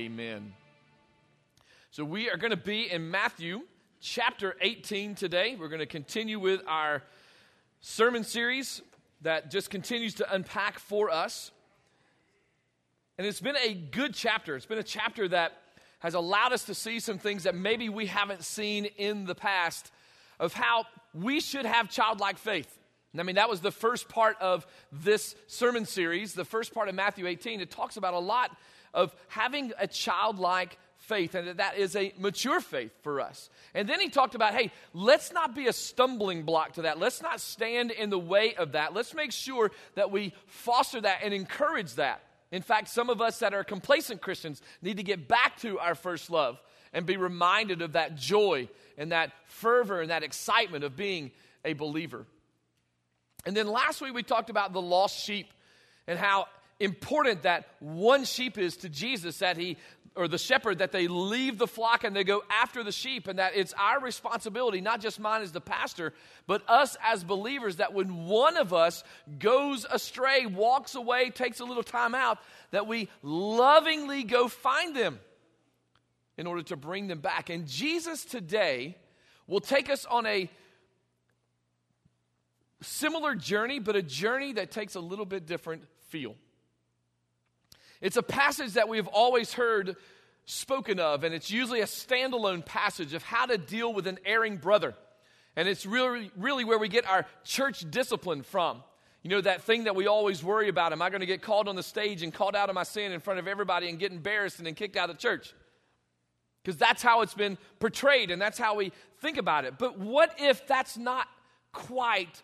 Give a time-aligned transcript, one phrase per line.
[0.00, 0.54] Amen.
[1.90, 3.60] So we are going to be in Matthew
[4.00, 5.56] chapter 18 today.
[5.60, 7.02] We're going to continue with our
[7.82, 8.80] sermon series
[9.20, 11.50] that just continues to unpack for us.
[13.18, 14.56] And it's been a good chapter.
[14.56, 15.58] It's been a chapter that
[15.98, 19.92] has allowed us to see some things that maybe we haven't seen in the past
[20.38, 22.78] of how we should have childlike faith.
[23.18, 26.94] I mean, that was the first part of this sermon series, the first part of
[26.94, 27.60] Matthew 18.
[27.60, 28.56] It talks about a lot
[28.94, 33.50] of having a childlike faith and that that is a mature faith for us.
[33.74, 36.98] And then he talked about, hey, let's not be a stumbling block to that.
[36.98, 38.94] Let's not stand in the way of that.
[38.94, 42.22] Let's make sure that we foster that and encourage that.
[42.52, 45.94] In fact, some of us that are complacent Christians need to get back to our
[45.94, 46.60] first love
[46.92, 51.30] and be reminded of that joy and that fervor and that excitement of being
[51.64, 52.26] a believer.
[53.46, 55.48] And then last week we talked about the lost sheep
[56.06, 56.46] and how
[56.80, 59.76] important that one sheep is to Jesus, that he,
[60.16, 63.38] or the shepherd, that they leave the flock and they go after the sheep, and
[63.38, 66.12] that it's our responsibility, not just mine as the pastor,
[66.46, 69.04] but us as believers, that when one of us
[69.38, 72.38] goes astray, walks away, takes a little time out,
[72.72, 75.20] that we lovingly go find them
[76.36, 77.50] in order to bring them back.
[77.50, 78.96] And Jesus today
[79.46, 80.50] will take us on a
[82.80, 86.34] similar journey, but a journey that takes a little bit different feel.
[88.00, 89.96] It's a passage that we've always heard
[90.46, 94.56] spoken of, and it's usually a standalone passage of how to deal with an erring
[94.56, 94.94] brother.
[95.56, 98.82] And it's really, really where we get our church discipline from.
[99.22, 101.68] You know, that thing that we always worry about am I going to get called
[101.68, 104.12] on the stage and called out of my sin in front of everybody and get
[104.12, 105.52] embarrassed and then kicked out of church?
[106.62, 109.78] Because that's how it's been portrayed and that's how we think about it.
[109.78, 111.26] But what if that's not
[111.72, 112.42] quite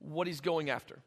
[0.00, 0.98] what he's going after?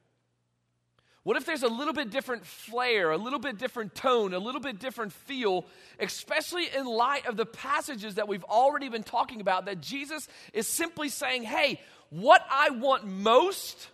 [1.23, 4.61] What if there's a little bit different flair, a little bit different tone, a little
[4.61, 5.65] bit different feel,
[5.99, 9.65] especially in light of the passages that we've already been talking about?
[9.65, 13.87] That Jesus is simply saying, hey, what I want most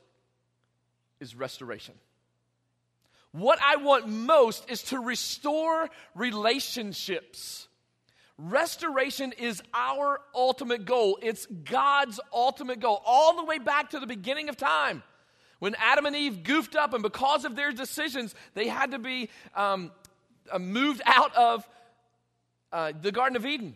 [1.19, 1.95] is restoration.
[3.33, 7.67] What I want most is to restore relationships.
[8.37, 11.19] Restoration is our ultimate goal.
[11.21, 15.03] It's God's ultimate goal, all the way back to the beginning of time.
[15.59, 19.29] When Adam and Eve goofed up, and because of their decisions, they had to be
[19.55, 19.91] um,
[20.51, 21.67] uh, moved out of
[22.71, 23.75] uh, the Garden of Eden.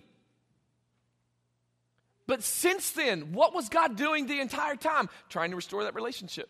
[2.27, 5.09] But since then, what was God doing the entire time?
[5.27, 6.49] Trying to restore that relationship.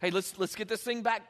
[0.00, 1.22] Hey, let's, let's get this thing back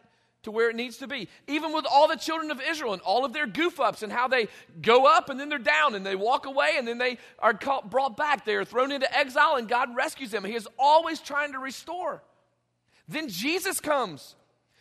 [0.42, 1.28] to where it needs to be.
[1.47, 4.28] Even with all the children of Israel and all of their goof ups and how
[4.28, 4.48] they
[4.82, 7.91] go up and then they're down and they walk away and then they are caught,
[7.91, 8.44] brought back.
[8.44, 10.44] They are thrown into exile and God rescues them.
[10.44, 12.22] He is always trying to restore.
[13.08, 14.34] Then Jesus comes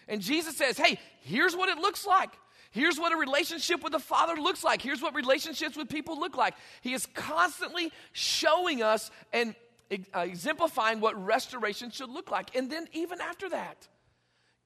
[0.07, 2.31] and Jesus says, Hey, here's what it looks like.
[2.71, 4.81] Here's what a relationship with the Father looks like.
[4.81, 6.53] Here's what relationships with people look like.
[6.81, 9.55] He is constantly showing us and
[10.13, 12.55] uh, exemplifying what restoration should look like.
[12.55, 13.87] And then, even after that,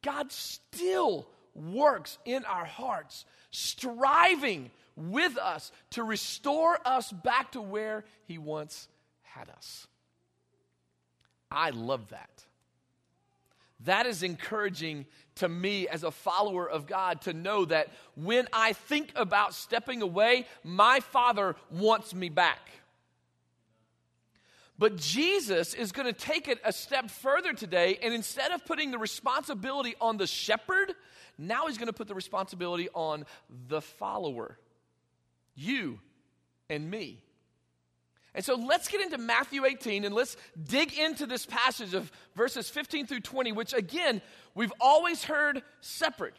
[0.01, 8.03] God still works in our hearts, striving with us to restore us back to where
[8.25, 8.87] He once
[9.21, 9.87] had us.
[11.51, 12.45] I love that.
[13.85, 15.05] That is encouraging
[15.35, 20.01] to me as a follower of God to know that when I think about stepping
[20.01, 22.59] away, my Father wants me back.
[24.77, 28.91] But Jesus is going to take it a step further today, and instead of putting
[28.91, 30.93] the responsibility on the shepherd,
[31.37, 33.25] now he's going to put the responsibility on
[33.67, 34.57] the follower
[35.55, 35.99] you
[36.69, 37.21] and me.
[38.33, 42.69] And so let's get into Matthew 18 and let's dig into this passage of verses
[42.69, 44.21] 15 through 20, which again,
[44.55, 46.35] we've always heard separate.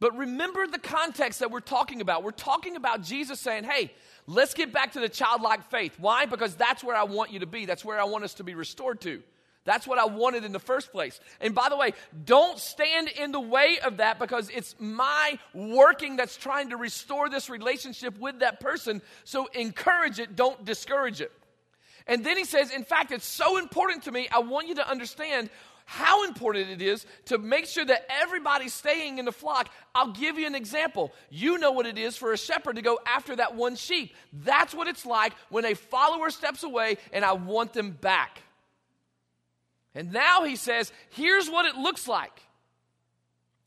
[0.00, 2.24] But remember the context that we're talking about.
[2.24, 3.90] We're talking about Jesus saying, hey,
[4.26, 5.94] let's get back to the childlike faith.
[5.98, 6.26] Why?
[6.26, 8.54] Because that's where I want you to be, that's where I want us to be
[8.54, 9.22] restored to.
[9.64, 11.18] That's what I wanted in the first place.
[11.40, 11.94] And by the way,
[12.24, 17.30] don't stand in the way of that because it's my working that's trying to restore
[17.30, 19.00] this relationship with that person.
[19.24, 21.32] So encourage it, don't discourage it.
[22.06, 24.88] And then he says, in fact, it's so important to me, I want you to
[24.88, 25.48] understand
[25.86, 29.70] how important it is to make sure that everybody's staying in the flock.
[29.94, 31.12] I'll give you an example.
[31.30, 34.14] You know what it is for a shepherd to go after that one sheep.
[34.32, 38.42] That's what it's like when a follower steps away and I want them back.
[39.94, 42.42] And now he says, here's what it looks like.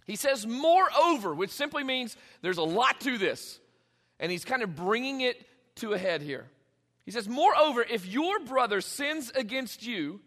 [0.05, 3.59] He says, moreover, which simply means there's a lot to this.
[4.19, 5.45] And he's kind of bringing it
[5.75, 6.47] to a head here.
[7.05, 10.19] He says, moreover, if your brother sins against you,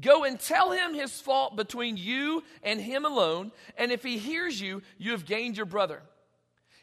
[0.00, 3.52] go and tell him his fault between you and him alone.
[3.76, 6.02] And if he hears you, you have gained your brother.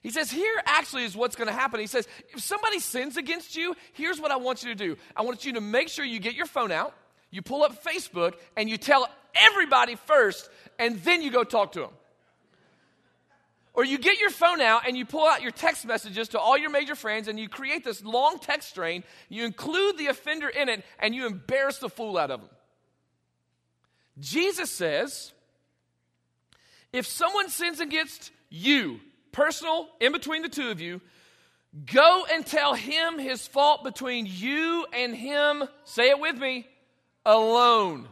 [0.01, 1.79] He says, Here actually is what's going to happen.
[1.79, 4.97] He says, If somebody sins against you, here's what I want you to do.
[5.15, 6.93] I want you to make sure you get your phone out,
[7.35, 10.49] you pull up Facebook, and you tell everybody first,
[10.79, 11.89] and then you go talk to them.
[13.73, 16.57] Or you get your phone out and you pull out your text messages to all
[16.57, 19.03] your major friends and you create this long text string.
[19.27, 22.49] You include the offender in it and you embarrass the fool out of them.
[24.17, 25.33] Jesus says,
[26.93, 29.01] if someone sins against you,
[29.33, 31.01] personal, in between the two of you,
[31.91, 36.65] go and tell him his fault between you and him, say it with me,
[37.25, 38.07] alone.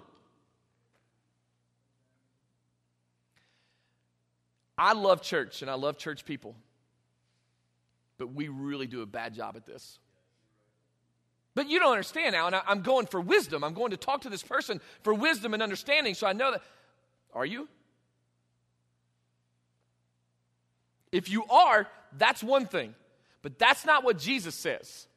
[4.78, 6.56] I love church and I love church people,
[8.18, 10.00] but we really do a bad job at this.
[11.56, 13.64] But you don't understand now, and I, am going for wisdom.
[13.64, 16.62] I'm going to talk to this person for wisdom and understanding, so I know that.
[17.34, 17.68] Are you?
[21.12, 21.88] If you are,
[22.18, 22.96] that's one thing.
[23.44, 25.08] But that's not what Jesus says.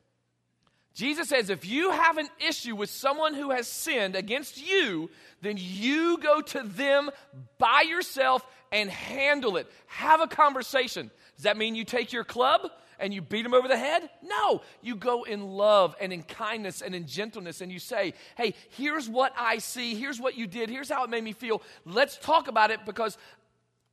[0.97, 5.11] Jesus says if you have an issue with someone who has sinned against you,
[5.43, 7.11] then you go to them
[7.59, 9.71] by yourself and handle it.
[9.89, 11.11] Have a conversation.
[11.37, 14.09] Does that mean you take your club and you beat them over the head?
[14.25, 14.63] No.
[14.81, 19.07] You go in love and in kindness and in gentleness and you say, hey, here's
[19.07, 19.97] what I see.
[19.97, 20.71] Here's what you did.
[20.71, 21.61] Here's how it made me feel.
[21.85, 23.19] Let's talk about it because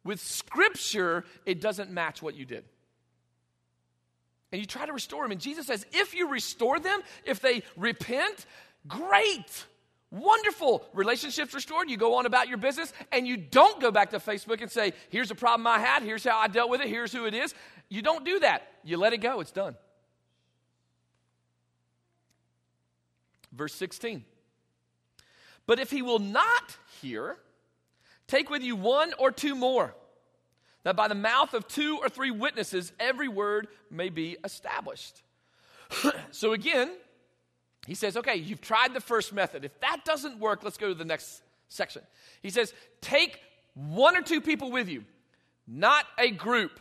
[0.06, 2.64] with Scripture, it doesn't match what you did.
[4.54, 5.32] And you try to restore them.
[5.32, 8.46] And Jesus says, if you restore them, if they repent,
[8.88, 9.66] great.
[10.12, 10.86] Wonderful.
[10.94, 11.90] Relationships restored.
[11.90, 14.94] You go on about your business and you don't go back to Facebook and say,
[15.10, 16.04] here's a problem I had.
[16.04, 16.88] Here's how I dealt with it.
[16.88, 17.56] Here's who it is.
[17.90, 18.68] You don't do that.
[18.84, 19.40] You let it go.
[19.40, 19.76] It's done.
[23.52, 24.24] Verse 16.
[25.66, 27.38] But if he will not hear,
[28.28, 29.96] take with you one or two more,
[30.84, 35.22] that by the mouth of two or three witnesses every word may be established.
[36.32, 36.92] so again,
[37.88, 39.66] he says, okay, you've tried the first method.
[39.66, 42.02] If that doesn't work, let's go to the next section.
[42.42, 43.40] He says, take
[43.74, 45.04] one or two people with you,
[45.68, 46.80] not a group.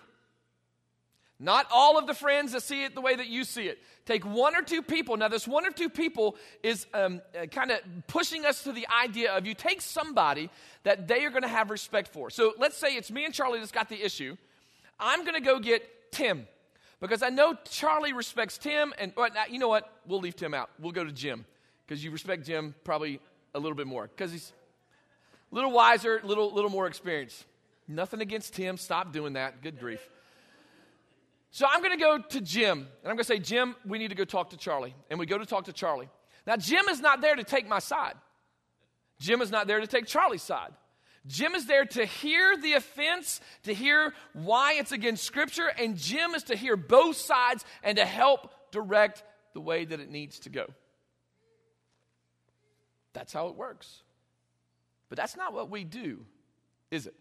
[1.43, 3.83] Not all of the friends that see it the way that you see it.
[4.06, 5.17] Take one or two people.
[5.17, 8.87] Now, this one or two people is um, uh, kind of pushing us to the
[9.03, 10.50] idea of you take somebody
[10.85, 12.31] that they are going to have respect for.
[12.31, 14.37] So let's say it's me and Charlie that's got the issue.
[15.00, 16.47] I'm going to go get Tim.
[17.00, 19.91] Because I know Charlie respects Tim, and well, you know what?
[20.06, 20.71] We'll leave Tim out.
[20.79, 21.45] We'll go to Jim
[21.85, 23.19] because you respect Jim probably
[23.53, 24.53] a little bit more because he's
[25.50, 27.45] a little wiser, a little, little more experienced.
[27.88, 28.77] Nothing against Tim.
[28.77, 29.61] Stop doing that.
[29.61, 30.09] Good grief.
[31.52, 34.08] So I'm going to go to Jim, and I'm going to say, Jim, we need
[34.08, 34.94] to go talk to Charlie.
[35.10, 36.08] And we go to talk to Charlie.
[36.46, 38.14] Now, Jim is not there to take my side.
[39.20, 40.72] Jim is not there to take Charlie's side.
[41.26, 46.34] Jim is there to hear the offense, to hear why it's against Scripture, and Jim
[46.34, 49.22] is to hear both sides and to help direct
[49.52, 50.66] the way that it needs to go.
[53.12, 54.02] That's how it works.
[55.10, 56.25] But that's not what we do,
[56.90, 57.14] is it?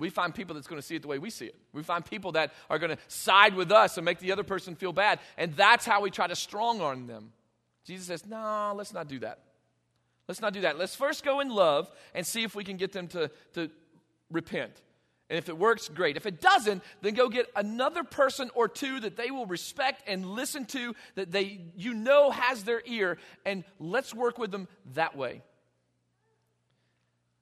[0.00, 1.54] We find people that's going to see it the way we see it.
[1.74, 4.74] We find people that are going to side with us and make the other person
[4.74, 5.20] feel bad.
[5.36, 7.32] And that's how we try to strong arm them.
[7.84, 9.40] Jesus says, no, let's not do that.
[10.26, 10.78] Let's not do that.
[10.78, 13.70] Let's first go in love and see if we can get them to, to
[14.30, 14.72] repent.
[15.28, 16.16] And if it works, great.
[16.16, 20.24] If it doesn't, then go get another person or two that they will respect and
[20.24, 25.14] listen to, that they you know has their ear, and let's work with them that
[25.16, 25.42] way.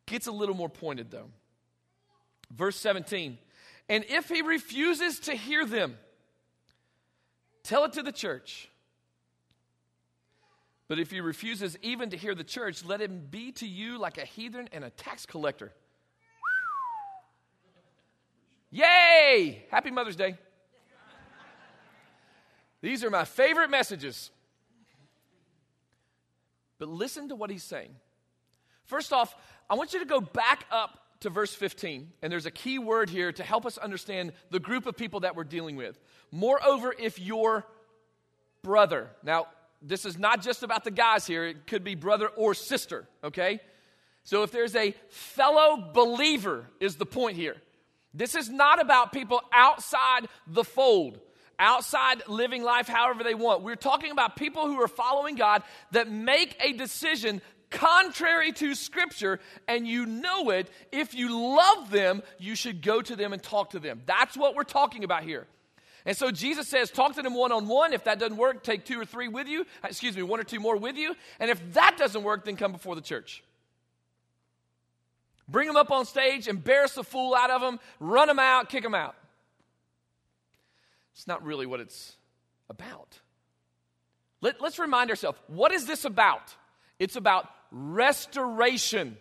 [0.07, 1.31] Gets a little more pointed though.
[2.51, 3.39] Verse 17.
[3.89, 5.97] And if he refuses to hear them,
[7.63, 8.71] tell it to the church.
[10.89, 14.17] But if he refuses even to hear the church, let him be to you like
[14.17, 15.73] a heathen and a tax collector.
[18.71, 19.65] Yay!
[19.71, 20.37] Happy Mother's Day.
[22.81, 24.31] These are my favorite messages.
[26.79, 27.91] But listen to what he's saying.
[28.85, 29.35] First off,
[29.69, 33.11] I want you to go back up to verse 15, and there's a key word
[33.11, 35.99] here to help us understand the group of people that we're dealing with.
[36.31, 37.67] Moreover, if your
[38.63, 39.09] brother.
[39.23, 39.47] Now,
[39.83, 43.61] this is not just about the guys here, it could be brother or sister, okay?
[44.25, 47.57] So if there's a fellow believer, is the point here.
[48.15, 51.21] This is not about people outside the fold,
[51.59, 53.63] outside living life however they want.
[53.63, 59.41] We're talking about people who are following God that make a decision contrary to Scripture,
[59.67, 60.71] and you know it.
[60.93, 64.03] If you love them, you should go to them and talk to them.
[64.07, 65.47] That's what we're talking about here.
[66.05, 67.93] And so Jesus says, talk to them one on one.
[67.93, 69.67] If that doesn't work, take two or three with you.
[69.85, 71.15] Excuse me, one or two more with you.
[71.39, 73.43] And if that doesn't work, then come before the church.
[75.49, 78.83] Bring them up on stage, embarrass the fool out of them, run them out, kick
[78.83, 79.15] them out.
[81.15, 82.17] It's not really what it's
[82.69, 83.19] about.
[84.41, 86.55] Let, us remind ourselves what is this about?
[86.99, 89.17] It's about restoration,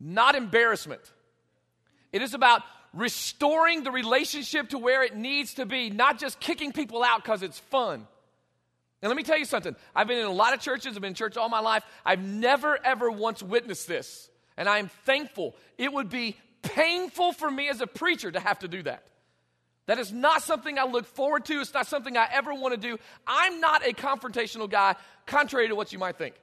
[0.00, 1.00] not embarrassment.
[2.12, 2.62] It is about
[2.94, 7.42] restoring the relationship to where it needs to be, not just kicking people out because
[7.42, 8.06] it's fun.
[9.00, 9.74] And let me tell you something.
[9.94, 11.84] I've been in a lot of churches, I've been in church all my life.
[12.04, 14.30] I've never, ever once witnessed this.
[14.56, 15.56] And I am thankful.
[15.78, 19.02] It would be painful for me as a preacher to have to do that.
[19.86, 21.60] That is not something I look forward to.
[21.60, 22.98] It's not something I ever want to do.
[23.26, 24.94] I'm not a confrontational guy,
[25.26, 26.34] contrary to what you might think.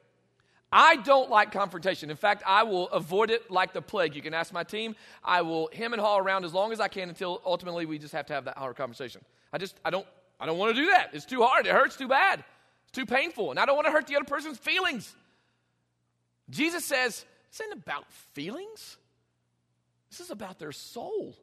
[0.72, 2.10] I don't like confrontation.
[2.12, 4.16] In fact, I will avoid it like the plague.
[4.16, 4.96] You can ask my team.
[5.24, 8.14] I will hem and haw around as long as I can until ultimately we just
[8.14, 9.22] have to have that hard conversation.
[9.52, 10.06] I just I don't
[10.40, 11.10] I don't want to do that.
[11.14, 11.66] It's too hard.
[11.66, 12.44] It hurts too bad.
[12.84, 13.50] It's too painful.
[13.50, 15.16] And I don't want to hurt the other person's feelings.
[16.50, 18.98] Jesus says, this ain't about feelings.
[20.10, 21.36] This is about their soul.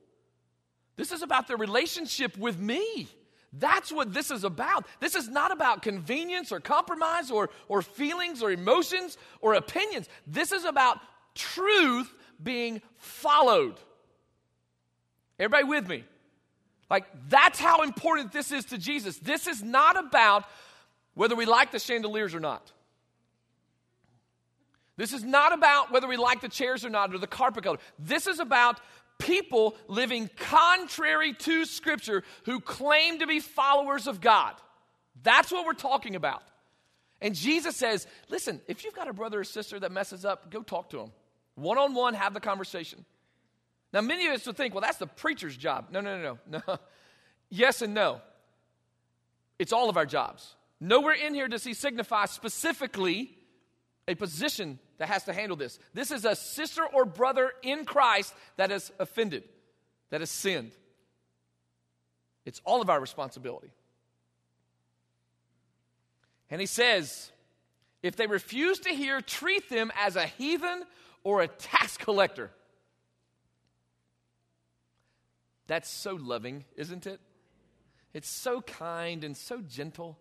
[0.97, 3.09] This is about their relationship with me.
[3.59, 4.87] That's what this is about.
[5.01, 10.09] This is not about convenience or compromise or, or feelings or emotions or opinions.
[10.27, 10.99] This is about
[11.35, 13.77] truth being followed.
[15.39, 16.05] Everybody with me?
[16.91, 19.19] Like, that's how important this is to Jesus.
[19.19, 20.45] This is not about
[21.15, 22.73] whether we like the chandeliers or not.
[24.97, 27.79] This is not about whether we like the chairs or not or the carpet color.
[27.99, 28.81] This is about
[29.19, 34.55] people living contrary to Scripture who claim to be followers of God.
[35.23, 36.43] That's what we're talking about.
[37.21, 40.63] And Jesus says, listen, if you've got a brother or sister that messes up, go
[40.63, 41.13] talk to them.
[41.55, 43.05] One on one, have the conversation.
[43.93, 45.87] Now, many of us would think, well, that's the preacher's job.
[45.91, 46.63] No, no, no, no.
[46.67, 46.79] no.
[47.49, 48.21] yes and no.
[49.59, 50.55] It's all of our jobs.
[50.81, 53.31] Nowhere in here does he signify specifically
[54.07, 55.79] a position that has to handle this.
[55.95, 59.45] This is a sister or brother in Christ that has offended,
[60.11, 60.73] that has sinned.
[62.45, 63.71] It's all of our responsibility.
[66.51, 67.33] And he says,
[68.03, 70.85] if they refuse to hear, treat them as a heathen
[71.25, 72.51] or a tax collector.
[75.67, 77.21] That's so loving, isn't it?
[78.15, 80.17] It's so kind and so gentle.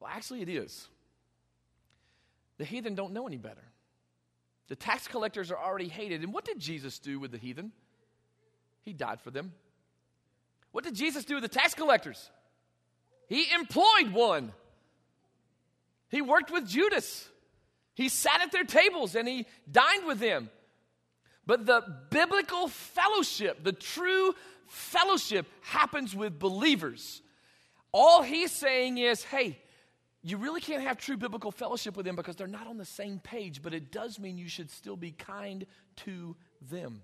[0.00, 0.88] Well, actually, it is.
[2.58, 3.62] The heathen don't know any better.
[4.68, 6.22] The tax collectors are already hated.
[6.22, 7.72] And what did Jesus do with the heathen?
[8.82, 9.52] He died for them.
[10.72, 12.30] What did Jesus do with the tax collectors?
[13.28, 14.52] He employed one.
[16.10, 17.28] He worked with Judas.
[17.94, 20.50] He sat at their tables and he dined with them.
[21.46, 24.34] But the biblical fellowship, the true
[24.66, 27.22] fellowship, happens with believers.
[27.92, 29.58] All he's saying is, hey,
[30.22, 33.20] you really can't have true biblical fellowship with them because they're not on the same
[33.20, 35.64] page, but it does mean you should still be kind
[35.96, 36.36] to
[36.70, 37.02] them.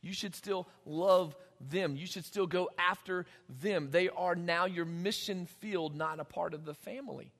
[0.00, 1.96] You should still love them.
[1.96, 3.26] You should still go after
[3.60, 3.88] them.
[3.90, 7.30] They are now your mission field, not a part of the family.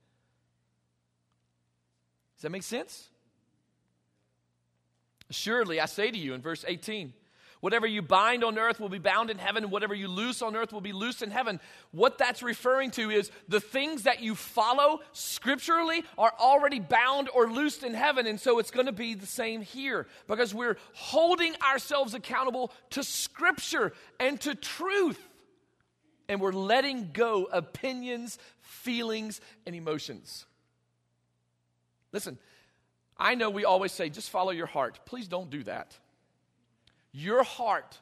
[2.37, 3.09] Does that make sense?
[5.30, 7.14] Assuredly, I say to you in verse 18,
[7.61, 10.57] Whatever you bind on earth will be bound in heaven, and whatever you loose on
[10.57, 11.61] earth will be loosed in heaven.
[11.90, 17.50] What that's referring to is the things that you follow scripturally are already bound or
[17.50, 21.55] loosed in heaven, and so it's going to be the same here because we're holding
[21.57, 25.21] ourselves accountable to scripture and to truth.
[26.31, 30.47] And we're letting go opinions, feelings, and emotions.
[32.12, 32.38] Listen,
[33.19, 35.00] I know we always say, just follow your heart.
[35.05, 35.99] Please don't do that.
[37.12, 37.99] Your heart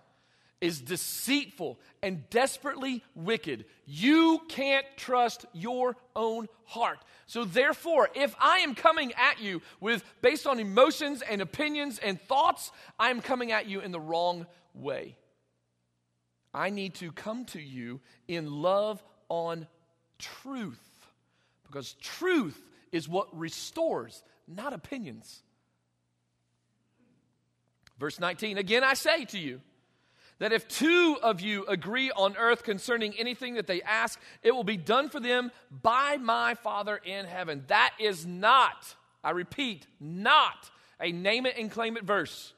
[0.61, 3.65] is deceitful and desperately wicked.
[3.87, 6.99] You can't trust your own heart.
[7.27, 12.21] So therefore, if I am coming at you with based on emotions and opinions and
[12.21, 15.17] thoughts, I am coming at you in the wrong way.
[16.53, 19.67] I need to come to you in love on
[20.19, 20.83] truth
[21.67, 22.59] because truth
[22.91, 25.43] is what restores, not opinions.
[27.99, 29.61] Verse 19 Again, I say to you
[30.39, 34.65] that if two of you agree on earth concerning anything that they ask, it will
[34.65, 35.51] be done for them
[35.83, 37.65] by my Father in heaven.
[37.67, 42.53] That is not, I repeat, not a name it and claim it verse.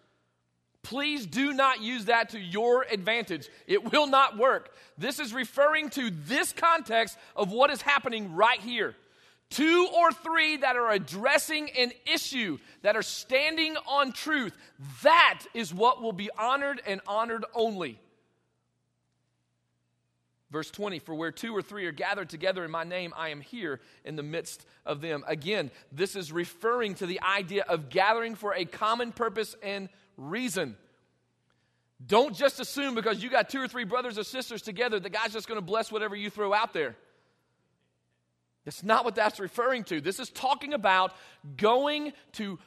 [0.82, 3.48] Please do not use that to your advantage.
[3.66, 4.74] It will not work.
[4.96, 8.94] This is referring to this context of what is happening right here
[9.50, 14.56] two or three that are addressing an issue, that are standing on truth,
[15.02, 17.98] that is what will be honored and honored only.
[20.50, 23.40] Verse 20, for where two or three are gathered together in my name, I am
[23.40, 25.22] here in the midst of them.
[25.28, 30.76] Again, this is referring to the idea of gathering for a common purpose and reason.
[32.04, 35.34] Don't just assume because you got two or three brothers or sisters together that God's
[35.34, 36.96] just going to bless whatever you throw out there.
[38.66, 40.00] It's not what that's referring to.
[40.00, 41.12] This is talking about
[41.56, 42.58] going to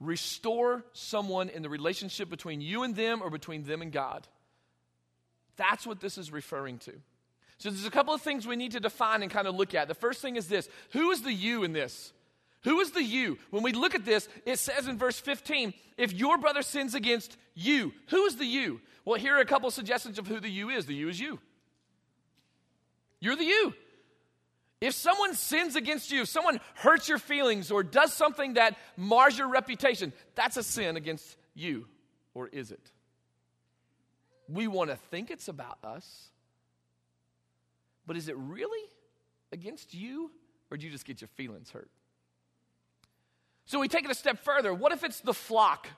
[0.00, 4.26] restore someone in the relationship between you and them or between them and God.
[5.56, 6.92] That's what this is referring to.
[7.58, 9.86] So there's a couple of things we need to define and kind of look at.
[9.86, 12.12] The first thing is this Who is the you in this?
[12.64, 13.38] Who is the you?
[13.50, 17.36] When we look at this, it says in verse 15, if your brother sins against
[17.54, 18.80] you, who is the you?
[19.04, 20.84] Well, here are a couple of suggestions of who the you is.
[20.84, 21.38] The you is you.
[23.18, 23.74] You're the you.
[24.80, 29.36] If someone sins against you, if someone hurts your feelings or does something that mars
[29.36, 31.86] your reputation, that's a sin against you,
[32.32, 32.90] or is it?
[34.48, 36.30] We want to think it's about us,
[38.06, 38.88] but is it really
[39.52, 40.30] against you,
[40.70, 41.90] or do you just get your feelings hurt?
[43.66, 44.72] So we take it a step further.
[44.72, 45.88] What if it's the flock,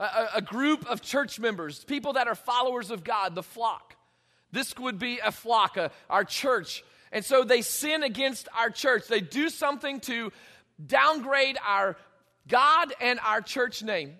[0.00, 3.96] a, a group of church members, people that are followers of God, the flock?
[4.50, 6.84] This would be a flock, a, our church
[7.14, 9.06] and so they sin against our church.
[9.06, 10.32] They do something to
[10.84, 11.96] downgrade our
[12.48, 14.14] God and our church name.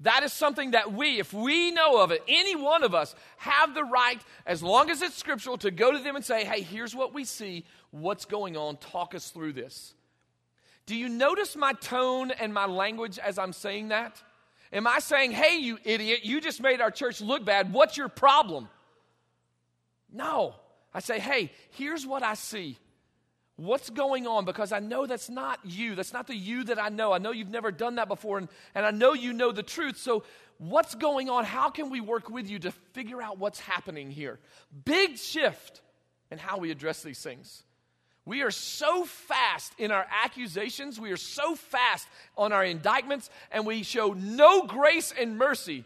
[0.00, 3.74] That is something that we, if we know of it, any one of us, have
[3.74, 6.96] the right, as long as it's scriptural, to go to them and say, hey, here's
[6.96, 7.66] what we see.
[7.90, 8.78] What's going on?
[8.78, 9.92] Talk us through this.
[10.86, 14.16] Do you notice my tone and my language as I'm saying that?
[14.72, 17.70] Am I saying, hey, you idiot, you just made our church look bad.
[17.70, 18.70] What's your problem?
[20.10, 20.54] No.
[20.92, 22.76] I say, hey, here's what I see.
[23.56, 24.44] What's going on?
[24.44, 25.94] Because I know that's not you.
[25.94, 27.12] That's not the you that I know.
[27.12, 29.98] I know you've never done that before, and, and I know you know the truth.
[29.98, 30.24] So,
[30.56, 31.44] what's going on?
[31.44, 34.38] How can we work with you to figure out what's happening here?
[34.86, 35.82] Big shift
[36.30, 37.62] in how we address these things.
[38.24, 42.06] We are so fast in our accusations, we are so fast
[42.38, 45.84] on our indictments, and we show no grace and mercy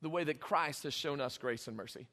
[0.00, 2.06] the way that Christ has shown us grace and mercy.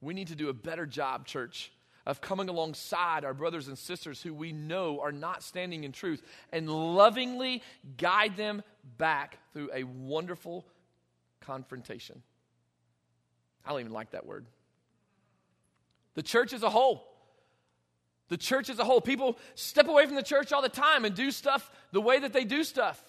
[0.00, 1.72] We need to do a better job, church,
[2.06, 6.22] of coming alongside our brothers and sisters who we know are not standing in truth
[6.52, 7.62] and lovingly
[7.96, 8.62] guide them
[8.96, 10.64] back through a wonderful
[11.40, 12.22] confrontation.
[13.64, 14.46] I don't even like that word.
[16.14, 17.04] The church as a whole.
[18.28, 19.00] The church as a whole.
[19.00, 22.32] People step away from the church all the time and do stuff the way that
[22.32, 23.02] they do stuff.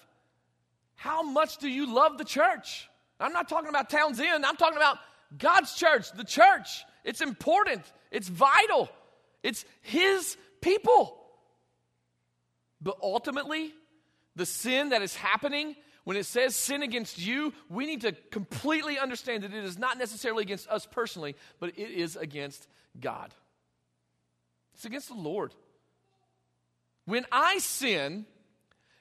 [0.94, 2.88] How much do you love the church?
[3.18, 4.44] I'm not talking about Towns End.
[4.44, 4.98] I'm talking about
[5.36, 6.84] God's church, the church.
[7.04, 8.88] It's important, it's vital,
[9.42, 11.16] it's His people.
[12.80, 13.72] But ultimately,
[14.36, 18.98] the sin that is happening, when it says sin against you, we need to completely
[18.98, 22.66] understand that it is not necessarily against us personally, but it is against
[22.98, 23.34] God.
[24.74, 25.54] It's against the Lord.
[27.04, 28.24] When I sin,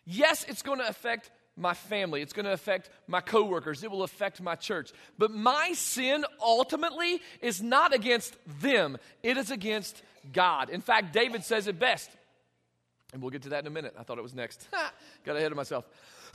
[0.05, 2.21] yes, it's going to affect my family.
[2.21, 3.83] It's going to affect my coworkers.
[3.83, 4.91] It will affect my church.
[5.17, 10.01] But my sin ultimately is not against them, it is against
[10.33, 10.69] God.
[10.69, 12.09] In fact, David says it best.
[13.11, 13.95] And we'll get to that in a minute.
[13.99, 14.67] I thought it was next.
[15.25, 15.85] Got ahead of myself.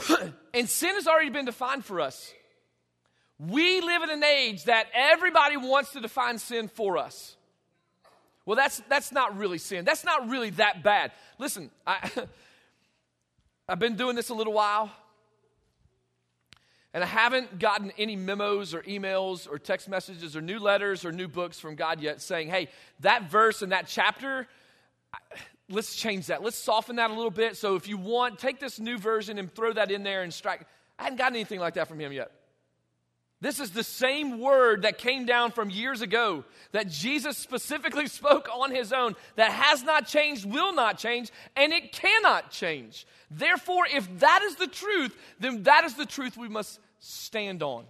[0.54, 2.32] and sin has already been defined for us.
[3.38, 7.36] We live in an age that everybody wants to define sin for us.
[8.46, 9.84] Well, that's, that's not really sin.
[9.84, 11.12] That's not really that bad.
[11.38, 12.10] Listen, I,
[13.68, 14.90] I've been doing this a little while.
[16.94, 21.10] And I haven't gotten any memos or emails or text messages or new letters or
[21.10, 22.68] new books from God yet saying, hey,
[23.00, 24.46] that verse and that chapter,
[25.68, 26.40] let's change that.
[26.44, 27.56] Let's soften that a little bit.
[27.56, 30.64] So if you want, take this new version and throw that in there and strike.
[30.96, 32.30] I hadn't gotten anything like that from him yet.
[33.44, 38.48] This is the same word that came down from years ago that Jesus specifically spoke
[38.50, 43.06] on his own that has not changed, will not change, and it cannot change.
[43.30, 47.84] Therefore, if that is the truth, then that is the truth we must stand on.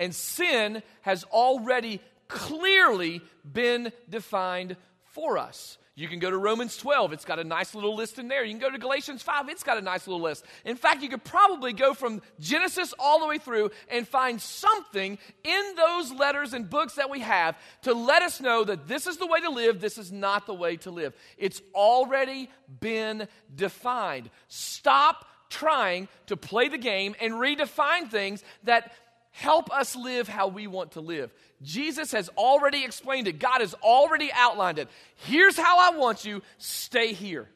[0.00, 4.76] And sin has already clearly been defined
[5.12, 5.76] for us.
[5.98, 8.44] You can go to Romans 12, it's got a nice little list in there.
[8.44, 10.44] You can go to Galatians 5, it's got a nice little list.
[10.66, 15.16] In fact, you could probably go from Genesis all the way through and find something
[15.42, 19.16] in those letters and books that we have to let us know that this is
[19.16, 21.14] the way to live, this is not the way to live.
[21.38, 24.28] It's already been defined.
[24.48, 28.92] Stop trying to play the game and redefine things that
[29.36, 31.32] help us live how we want to live.
[31.62, 34.88] Jesus has already explained it, God has already outlined it.
[35.16, 37.48] Here's how I want you, stay here.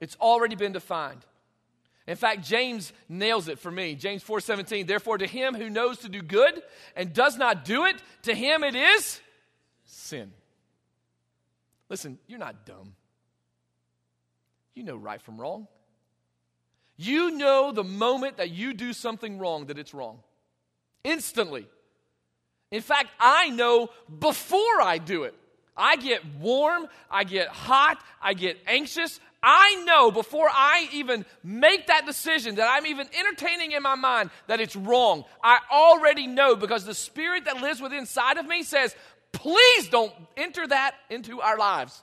[0.00, 1.24] It's already been defined.
[2.06, 3.96] In fact, James nails it for me.
[3.96, 6.62] James 4:17, therefore to him who knows to do good
[6.94, 9.20] and does not do it, to him it is
[9.86, 10.32] sin.
[11.88, 12.94] Listen, you're not dumb.
[14.74, 15.66] You know right from wrong.
[16.96, 20.22] You know the moment that you do something wrong that it's wrong.
[21.06, 21.66] Instantly.
[22.70, 23.88] In fact, I know
[24.18, 25.34] before I do it.
[25.76, 29.20] I get warm, I get hot, I get anxious.
[29.42, 34.30] I know before I even make that decision that I'm even entertaining in my mind
[34.48, 35.24] that it's wrong.
[35.44, 38.96] I already know because the spirit that lives within inside of me says,
[39.32, 42.02] please don't enter that into our lives.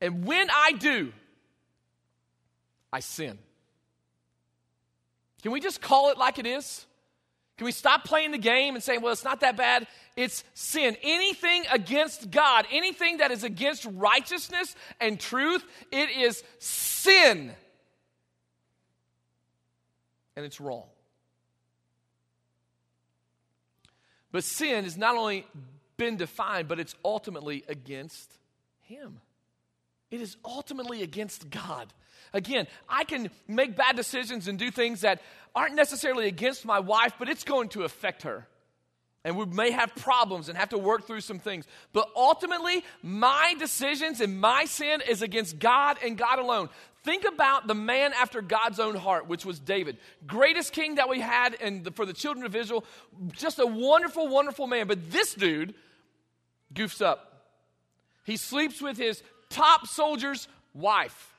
[0.00, 1.12] And when I do,
[2.92, 3.38] I sin.
[5.42, 6.86] Can we just call it like it is?
[7.56, 9.86] Can we stop playing the game and saying, well, it's not that bad?
[10.16, 10.96] It's sin.
[11.02, 17.52] Anything against God, anything that is against righteousness and truth, it is sin.
[20.36, 20.84] And it's wrong.
[24.30, 25.44] But sin has not only
[25.96, 28.32] been defined, but it's ultimately against
[28.82, 29.20] Him.
[30.12, 31.92] It is ultimately against God.
[32.32, 35.20] Again, I can make bad decisions and do things that
[35.54, 38.46] aren't necessarily against my wife, but it's going to affect her.
[39.24, 41.66] And we may have problems and have to work through some things.
[41.92, 46.68] But ultimately, my decisions and my sin is against God and God alone.
[47.04, 49.98] Think about the man after God's own heart, which was David.
[50.26, 52.84] Greatest king that we had in the, for the children of Israel.
[53.32, 54.86] Just a wonderful, wonderful man.
[54.86, 55.74] But this dude
[56.72, 57.44] goofs up.
[58.24, 61.34] He sleeps with his top soldier's wife,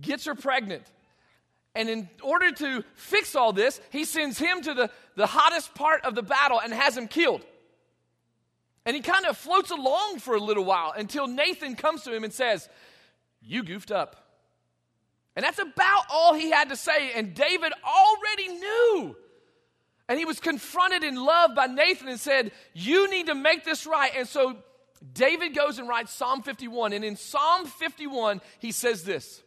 [0.00, 0.84] gets her pregnant.
[1.74, 6.04] And in order to fix all this, he sends him to the, the hottest part
[6.04, 7.44] of the battle and has him killed.
[8.86, 12.22] And he kind of floats along for a little while until Nathan comes to him
[12.22, 12.68] and says,
[13.42, 14.16] You goofed up.
[15.36, 17.12] And that's about all he had to say.
[17.14, 19.16] And David already knew.
[20.08, 23.86] And he was confronted in love by Nathan and said, You need to make this
[23.86, 24.12] right.
[24.14, 24.56] And so
[25.12, 26.92] David goes and writes Psalm 51.
[26.92, 29.42] And in Psalm 51, he says this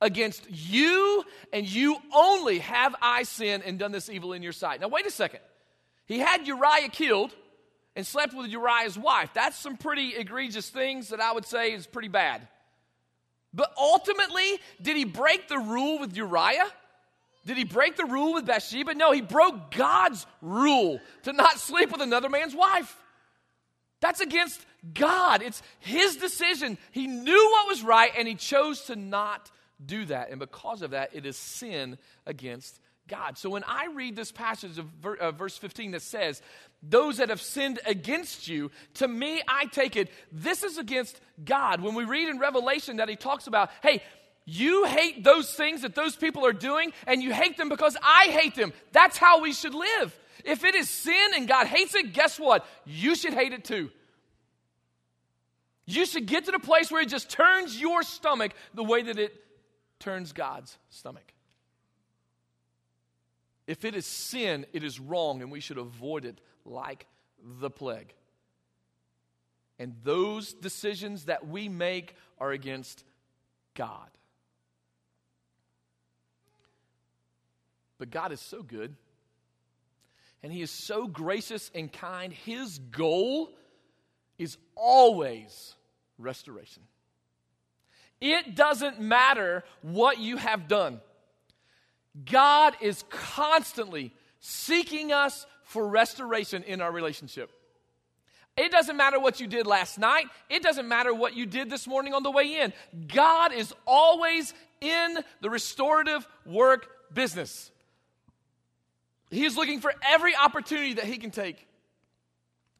[0.00, 4.80] Against you and you only have I sinned and done this evil in your sight.
[4.80, 5.40] Now, wait a second.
[6.04, 7.34] He had Uriah killed
[7.96, 9.30] and slept with Uriah's wife.
[9.34, 12.46] That's some pretty egregious things that I would say is pretty bad.
[13.54, 16.66] But ultimately, did he break the rule with Uriah?
[17.46, 18.94] Did he break the rule with Bathsheba?
[18.94, 22.94] No, he broke God's rule to not sleep with another man's wife.
[24.00, 24.60] That's against
[24.92, 25.42] God.
[25.42, 26.76] It's his decision.
[26.90, 29.50] He knew what was right and he chose to not
[29.84, 30.30] do that.
[30.30, 33.38] And because of that, it is sin against God.
[33.38, 36.42] So when I read this passage of ver- uh, verse 15 that says,
[36.82, 41.80] Those that have sinned against you, to me, I take it, this is against God.
[41.80, 44.02] When we read in Revelation that he talks about, hey,
[44.44, 48.26] you hate those things that those people are doing, and you hate them because I
[48.26, 48.72] hate them.
[48.92, 50.16] That's how we should live.
[50.44, 52.64] If it is sin and God hates it, guess what?
[52.84, 53.90] You should hate it too.
[55.84, 59.18] You should get to the place where it just turns your stomach the way that
[59.18, 59.34] it
[59.98, 61.32] turns God's stomach.
[63.66, 67.06] If it is sin, it is wrong, and we should avoid it like
[67.42, 68.14] the plague.
[69.78, 73.04] And those decisions that we make are against
[73.74, 74.08] God.
[77.98, 78.94] But God is so good,
[80.42, 82.32] and He is so gracious and kind.
[82.32, 83.50] His goal
[84.38, 85.74] is always
[86.18, 86.82] restoration.
[88.20, 91.00] It doesn't matter what you have done.
[92.24, 97.50] God is constantly seeking us for restoration in our relationship.
[98.56, 100.26] It doesn't matter what you did last night.
[100.48, 102.72] It doesn't matter what you did this morning on the way in.
[103.06, 107.70] God is always in the restorative work business.
[109.30, 111.66] He's looking for every opportunity that he can take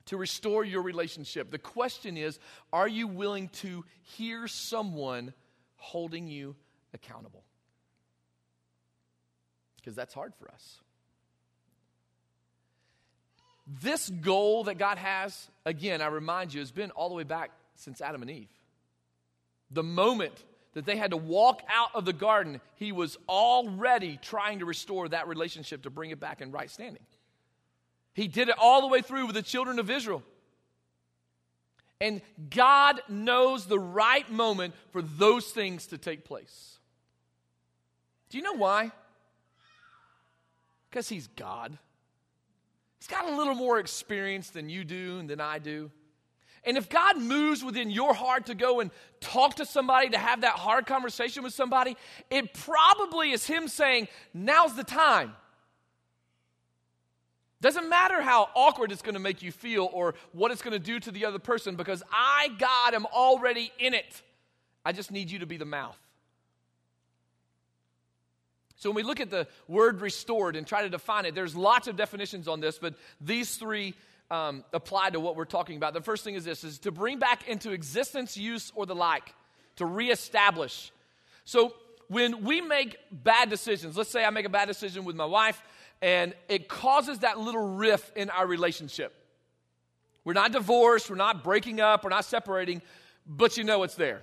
[0.07, 1.51] to restore your relationship.
[1.51, 2.39] The question is
[2.73, 5.33] are you willing to hear someone
[5.77, 6.57] holding you
[6.95, 7.45] accountable?
[9.77, 10.81] Because that's hard for us.
[13.83, 17.51] This goal that God has, again, I remind you, has been all the way back
[17.75, 18.49] since Adam and Eve.
[19.73, 24.61] The moment that they had to walk out of the garden, he was already trying
[24.61, 27.03] to restore that relationship to bring it back in right standing.
[28.17, 30.23] He did it all the way through with the children of Israel.
[32.01, 36.79] And God knows the right moment for those things to take place.
[38.31, 38.91] Do you know why?
[40.89, 41.77] Because He's God.
[42.99, 45.91] He's got a little more experience than you do and than I do.
[46.65, 50.41] And if God moves within your heart to go and talk to somebody, to have
[50.41, 51.99] that hard conversation with somebody,
[52.31, 55.35] it probably is Him saying, Now's the time.
[57.67, 60.79] Doesn't matter how awkward it's going to make you feel or what it's going to
[60.79, 64.23] do to the other person because I, God, am already in it.
[64.85, 65.99] I just need you to be the mouth.
[68.77, 71.89] So when we look at the word restored and try to define it, there's lots
[71.89, 73.95] of definitions on this, but these three
[74.31, 75.93] um, apply to what we're talking about.
[75.93, 79.35] The first thing is this: is to bring back into existence, use, or the like,
[79.75, 80.93] to reestablish.
[81.45, 81.75] So
[82.07, 85.61] when we make bad decisions, let's say I make a bad decision with my wife,
[86.03, 89.15] and it causes that little rift in our relationship.
[90.25, 92.83] We're not divorced, we're not breaking up, we're not separating,
[93.27, 94.23] but you know it's there.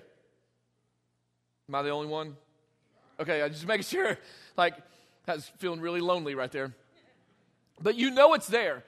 [1.70, 2.36] Am I the only one?
[3.20, 4.18] Okay, I just making sure.
[4.58, 4.76] Like,
[5.28, 6.74] I was feeling really lonely right there.
[7.82, 8.84] But you know it's there.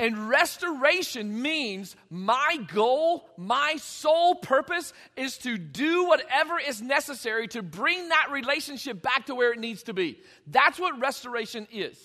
[0.00, 7.62] And restoration means my goal, my sole purpose is to do whatever is necessary to
[7.62, 10.18] bring that relationship back to where it needs to be.
[10.48, 11.96] That's what restoration is.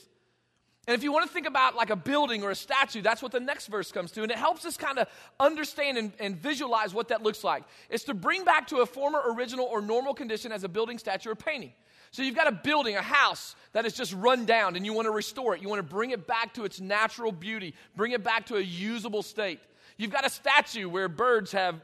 [0.89, 3.31] And if you want to think about like a building or a statue, that's what
[3.31, 4.23] the next verse comes to.
[4.23, 5.07] And it helps us kind of
[5.39, 7.63] understand and, and, visualize what that looks like.
[7.91, 11.29] It's to bring back to a former, original, or normal condition as a building, statue,
[11.29, 11.73] or painting.
[12.09, 15.05] So you've got a building, a house that is just run down, and you want
[15.05, 15.61] to restore it.
[15.61, 18.59] You want to bring it back to its natural beauty, bring it back to a
[18.59, 19.59] usable state.
[19.95, 21.79] You've got a statue where birds have,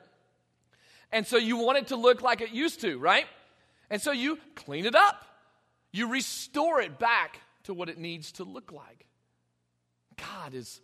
[1.11, 3.27] and so you want it to look like it used to, right?
[3.91, 5.23] And so you clean it up,
[5.91, 9.05] you restore it back to what it needs to look like.
[10.17, 10.79] God has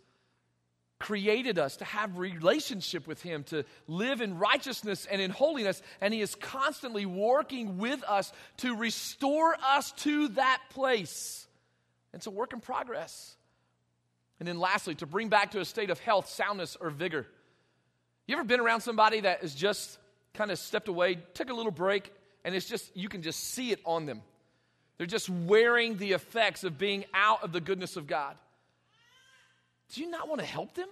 [1.02, 6.14] created us to have relationship with him to live in righteousness and in holiness and
[6.14, 11.48] he is constantly working with us to restore us to that place.
[12.14, 13.34] It's a work in progress.
[14.38, 17.26] And then lastly to bring back to a state of health soundness or vigor.
[18.28, 19.98] You ever been around somebody that has just
[20.34, 22.12] kind of stepped away took a little break
[22.44, 24.22] and it's just you can just see it on them
[24.98, 28.36] they're just wearing the effects of being out of the goodness of god
[29.92, 30.88] do you not want to help them?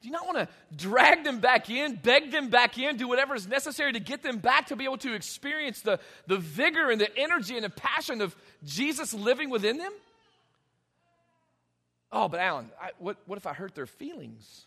[0.00, 3.34] Do you not want to drag them back in, beg them back in, do whatever
[3.34, 6.98] is necessary to get them back to be able to experience the, the vigor and
[6.98, 9.92] the energy and the passion of Jesus living within them?
[12.10, 14.66] Oh, but Alan, I, what, what if I hurt their feelings?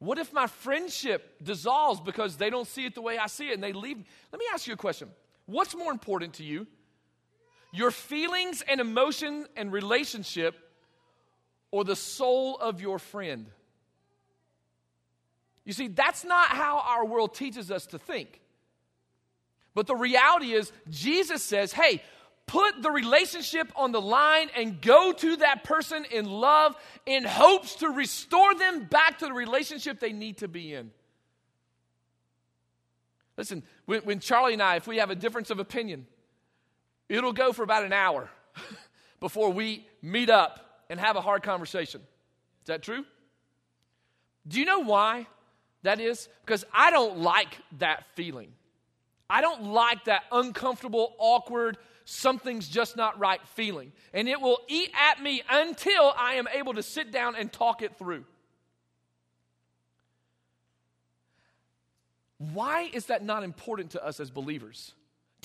[0.00, 3.54] What if my friendship dissolves because they don't see it the way I see it
[3.54, 3.98] and they leave?
[4.32, 5.08] Let me ask you a question.
[5.46, 6.66] What's more important to you?
[7.76, 10.56] Your feelings and emotion and relationship
[11.70, 13.46] or the soul of your friend?
[15.66, 18.40] You see, that's not how our world teaches us to think.
[19.74, 22.02] But the reality is, Jesus says, hey,
[22.46, 27.74] put the relationship on the line and go to that person in love in hopes
[27.76, 30.92] to restore them back to the relationship they need to be in.
[33.36, 36.06] Listen, when, when Charlie and I, if we have a difference of opinion,
[37.08, 38.28] it'll go for about an hour
[39.20, 42.00] before we meet up and have a hard conversation.
[42.62, 43.04] Is that true?
[44.46, 45.26] Do you know why
[45.82, 46.28] that is?
[46.44, 48.52] Because I don't like that feeling.
[49.28, 53.92] I don't like that uncomfortable, awkward, something's just not right feeling.
[54.14, 57.82] And it will eat at me until I am able to sit down and talk
[57.82, 58.24] it through.
[62.38, 64.92] Why is that not important to us as believers?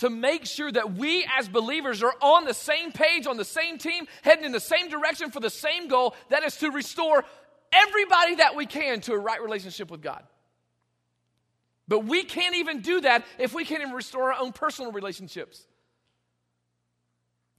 [0.01, 3.77] To make sure that we as believers are on the same page, on the same
[3.77, 7.23] team, heading in the same direction for the same goal that is to restore
[7.71, 10.23] everybody that we can to a right relationship with God.
[11.87, 15.67] But we can't even do that if we can't even restore our own personal relationships.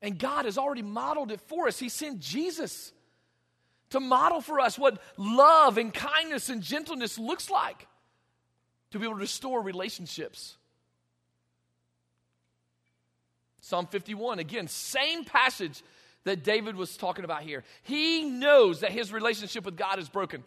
[0.00, 1.78] And God has already modeled it for us.
[1.78, 2.92] He sent Jesus
[3.90, 7.86] to model for us what love and kindness and gentleness looks like
[8.90, 10.56] to be able to restore relationships.
[13.62, 15.82] Psalm 51, again, same passage
[16.24, 17.64] that David was talking about here.
[17.84, 20.44] He knows that his relationship with God is broken.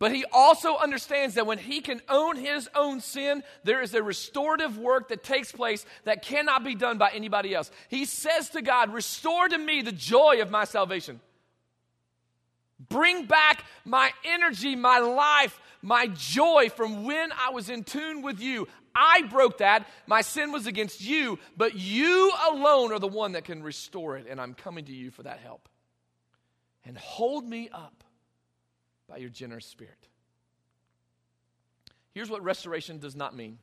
[0.00, 4.02] But he also understands that when he can own his own sin, there is a
[4.02, 7.70] restorative work that takes place that cannot be done by anybody else.
[7.88, 11.20] He says to God, Restore to me the joy of my salvation.
[12.88, 18.40] Bring back my energy, my life, my joy from when I was in tune with
[18.40, 18.68] you.
[18.94, 19.86] I broke that.
[20.06, 24.26] My sin was against you, but you alone are the one that can restore it,
[24.28, 25.68] and I'm coming to you for that help.
[26.84, 28.04] And hold me up
[29.08, 30.08] by your generous spirit.
[32.12, 33.58] Here's what restoration does not mean.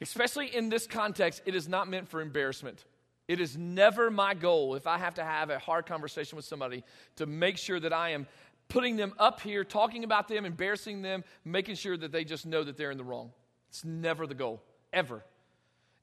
[0.00, 2.84] Especially in this context, it is not meant for embarrassment.
[3.28, 6.82] It is never my goal, if I have to have a hard conversation with somebody,
[7.16, 8.26] to make sure that I am
[8.68, 12.64] putting them up here, talking about them, embarrassing them, making sure that they just know
[12.64, 13.32] that they're in the wrong.
[13.72, 14.60] It's never the goal,
[14.92, 15.24] ever.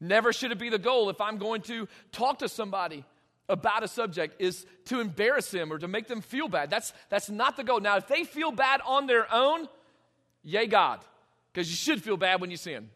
[0.01, 3.05] Never should it be the goal if I'm going to talk to somebody
[3.47, 6.71] about a subject is to embarrass them or to make them feel bad.
[6.71, 7.79] That's, that's not the goal.
[7.79, 9.67] Now, if they feel bad on their own,
[10.43, 10.99] yay, God,
[11.53, 12.89] because you should feel bad when you sin.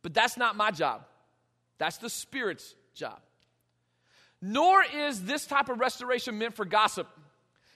[0.00, 1.02] But that's not my job,
[1.76, 3.20] that's the Spirit's job.
[4.40, 7.06] Nor is this type of restoration meant for gossip.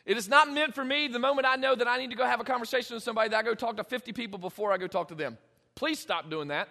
[0.06, 2.24] It is not meant for me the moment I know that I need to go
[2.24, 4.86] have a conversation with somebody that I go talk to 50 people before I go
[4.86, 5.36] talk to them.
[5.74, 6.68] Please stop doing that.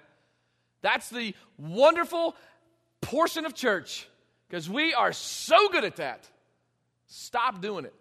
[0.82, 2.36] That's the wonderful
[3.02, 4.08] portion of church
[4.48, 6.28] because we are so good at that.
[7.08, 7.94] Stop doing it.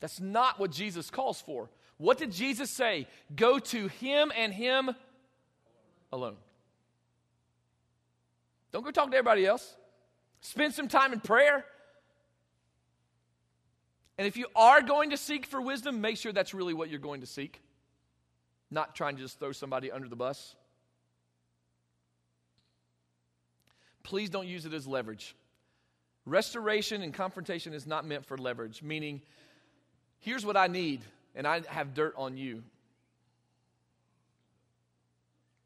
[0.00, 1.68] That's not what Jesus calls for.
[1.98, 3.06] What did Jesus say?
[3.36, 4.90] Go to Him and Him
[6.10, 6.36] alone.
[8.72, 9.76] Don't go talk to everybody else.
[10.40, 11.64] Spend some time in prayer.
[14.16, 16.98] And if you are going to seek for wisdom, make sure that's really what you're
[16.98, 17.60] going to seek,
[18.70, 20.54] not trying to just throw somebody under the bus.
[24.02, 25.34] Please don't use it as leverage.
[26.26, 29.20] Restoration and confrontation is not meant for leverage, meaning,
[30.20, 31.02] here's what I need,
[31.34, 32.62] and I have dirt on you.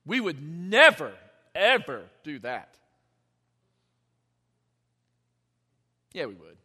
[0.07, 1.13] We would never,
[1.55, 2.77] ever do that.
[6.13, 6.57] Yeah, we would.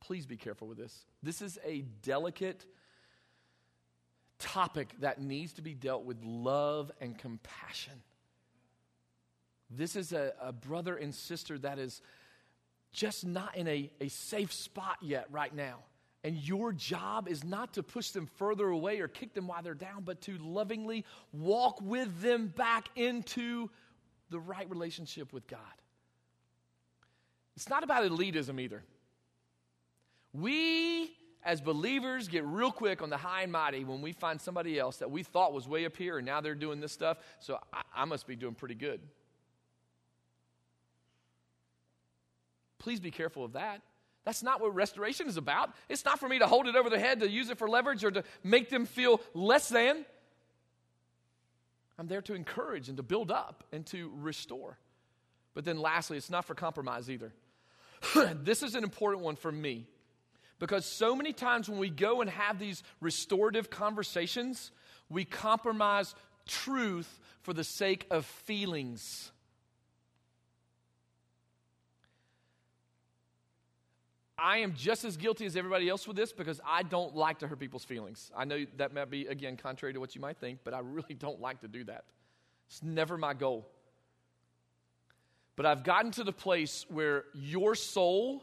[0.00, 1.04] Please be careful with this.
[1.22, 2.66] This is a delicate
[4.42, 8.02] topic that needs to be dealt with love and compassion.
[9.70, 12.02] This is a, a brother and sister that is
[12.92, 15.78] just not in a, a safe spot yet right now.
[16.24, 19.74] And your job is not to push them further away or kick them while they're
[19.74, 23.70] down, but to lovingly walk with them back into
[24.30, 25.58] the right relationship with God.
[27.56, 28.82] It's not about elitism either.
[30.32, 31.12] We,
[31.44, 34.98] as believers, get real quick on the high and mighty when we find somebody else
[34.98, 37.82] that we thought was way up here and now they're doing this stuff, so I,
[37.94, 39.00] I must be doing pretty good.
[42.78, 43.82] Please be careful of that.
[44.24, 45.70] That's not what restoration is about.
[45.88, 48.04] It's not for me to hold it over their head, to use it for leverage,
[48.04, 50.04] or to make them feel less than.
[51.98, 54.78] I'm there to encourage and to build up and to restore.
[55.54, 57.32] But then, lastly, it's not for compromise either.
[58.42, 59.86] this is an important one for me
[60.58, 64.70] because so many times when we go and have these restorative conversations,
[65.08, 66.14] we compromise
[66.46, 69.32] truth for the sake of feelings.
[74.38, 77.46] I am just as guilty as everybody else with this because I don't like to
[77.46, 78.30] hurt people's feelings.
[78.36, 81.14] I know that might be, again, contrary to what you might think, but I really
[81.14, 82.04] don't like to do that.
[82.66, 83.68] It's never my goal.
[85.54, 88.42] But I've gotten to the place where your soul,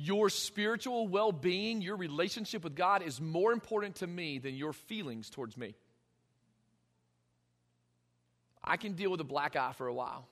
[0.00, 4.72] your spiritual well being, your relationship with God is more important to me than your
[4.72, 5.74] feelings towards me.
[8.62, 10.28] I can deal with a black eye for a while.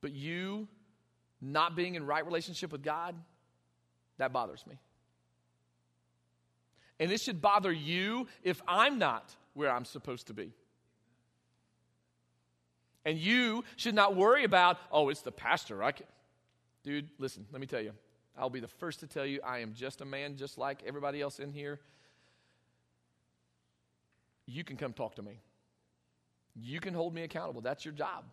[0.00, 0.66] But you
[1.42, 3.14] not being in right relationship with God,
[4.16, 4.78] that bothers me.
[6.98, 10.52] And it should bother you if I'm not where I'm supposed to be.
[13.04, 15.82] And you should not worry about, oh, it's the pastor.
[15.82, 16.06] I can.
[16.84, 17.92] Dude, listen, let me tell you.
[18.36, 21.20] I'll be the first to tell you I am just a man, just like everybody
[21.20, 21.80] else in here.
[24.46, 25.40] You can come talk to me.
[26.54, 27.60] You can hold me accountable.
[27.60, 28.24] That's your job.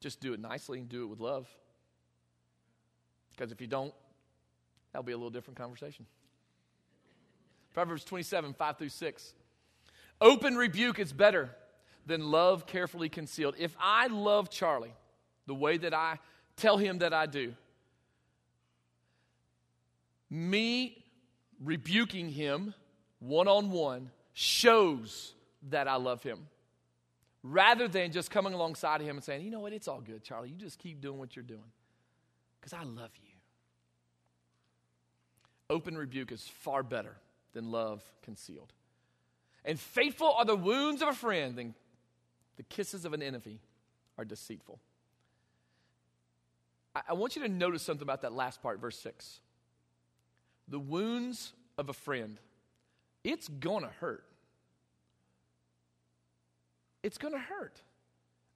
[0.00, 1.48] Just do it nicely and do it with love.
[3.30, 3.92] Because if you don't,
[4.92, 6.06] that'll be a little different conversation.
[7.74, 9.34] Proverbs 27, 5 through 6.
[10.20, 11.50] Open rebuke is better
[12.06, 13.54] than love carefully concealed.
[13.58, 14.94] If I love Charlie
[15.46, 16.18] the way that I
[16.58, 17.54] tell him that I do,
[20.30, 21.04] me
[21.62, 22.74] rebuking him
[23.18, 25.32] one on one shows
[25.70, 26.46] that I love him.
[27.42, 30.50] Rather than just coming alongside him and saying, you know what, it's all good, Charlie.
[30.50, 31.70] You just keep doing what you're doing
[32.60, 33.28] because I love you.
[35.70, 37.16] Open rebuke is far better
[37.52, 38.72] than love concealed.
[39.64, 41.74] And faithful are the wounds of a friend, and
[42.56, 43.60] the kisses of an enemy
[44.16, 44.78] are deceitful.
[47.08, 49.40] I, want you to notice something about that last part, verse 6.
[50.68, 52.38] The wounds of a friend,
[53.24, 54.24] it's gonna hurt.
[57.02, 57.80] It's gonna hurt.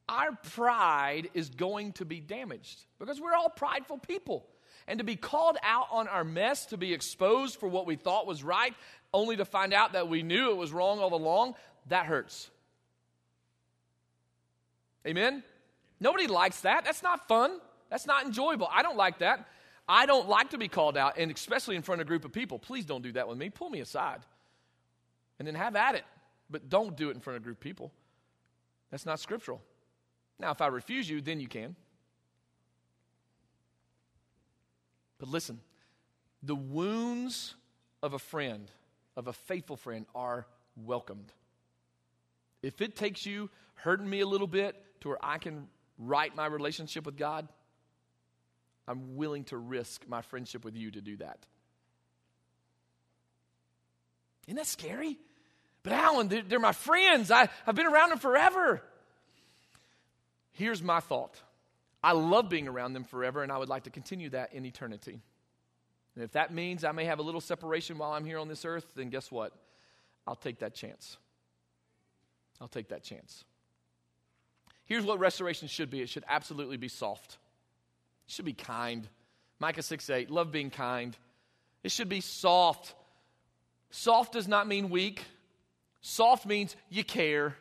[0.09, 4.47] Our pride is going to be damaged because we're all prideful people
[4.89, 8.27] and to be called out on our mess, to be exposed for what we thought
[8.27, 8.75] was right,
[9.15, 11.55] only to find out that we knew it was wrong all along,
[11.89, 12.51] that hurts.
[15.07, 15.43] Amen?
[16.01, 16.85] Nobody likes that.
[16.85, 17.61] That's not fun.
[17.93, 18.71] That's not enjoyable.
[18.73, 19.47] I don't like that.
[19.87, 22.33] I don't like to be called out, and especially in front of a group of
[22.33, 22.59] people.
[22.59, 23.51] Please don't do that with me.
[23.51, 24.21] Pull me aside
[25.39, 26.05] and then have at it.
[26.49, 27.93] But don't do it in front of a group of people.
[28.91, 29.61] That's not scriptural.
[30.39, 31.77] Now, if I refuse you, then you can.
[35.19, 35.61] But listen,
[36.43, 37.57] the wounds
[38.03, 38.71] of a friend,
[39.19, 41.31] of a faithful friend, are welcomed.
[42.63, 45.69] If it takes you hurting me a little bit to where I can
[45.99, 47.49] right my relationship with God,
[48.87, 51.39] I'm willing to risk my friendship with you to do that.
[54.47, 55.19] Isn't that scary?
[55.83, 57.31] But Alan, they're, they're my friends.
[57.31, 58.83] I, I've been around them forever.
[60.53, 61.41] Here's my thought
[62.03, 65.21] I love being around them forever, and I would like to continue that in eternity.
[66.15, 68.65] And if that means I may have a little separation while I'm here on this
[68.65, 69.53] earth, then guess what?
[70.27, 71.17] I'll take that chance.
[72.61, 73.45] I'll take that chance.
[74.85, 77.39] Here's what restoration should be it should absolutely be soft,
[78.33, 79.07] should be kind.
[79.59, 81.17] Micah 6 8, love being kind.
[81.85, 82.95] It should be soft.
[83.91, 85.23] Soft does not mean weak.
[86.01, 87.57] Soft means you care.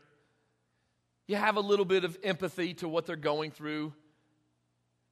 [1.28, 3.94] You have a little bit of empathy to what they're going through.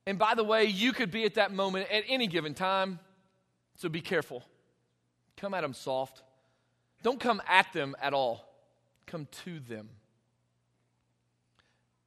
[0.05, 2.99] And by the way, you could be at that moment at any given time.
[3.75, 4.43] So be careful.
[5.37, 6.23] Come at them soft.
[7.03, 8.45] Don't come at them at all,
[9.05, 9.89] come to them.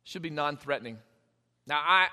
[0.04, 0.98] Should be non threatening.
[1.66, 2.08] Now, I,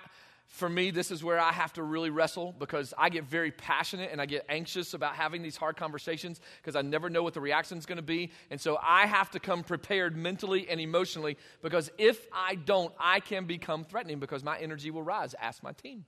[0.49, 4.09] for me, this is where I have to really wrestle because I get very passionate
[4.11, 7.39] and I get anxious about having these hard conversations because I never know what the
[7.39, 8.31] reaction is going to be.
[8.49, 13.19] And so I have to come prepared mentally and emotionally because if I don't, I
[13.19, 15.35] can become threatening because my energy will rise.
[15.39, 16.03] Ask my team.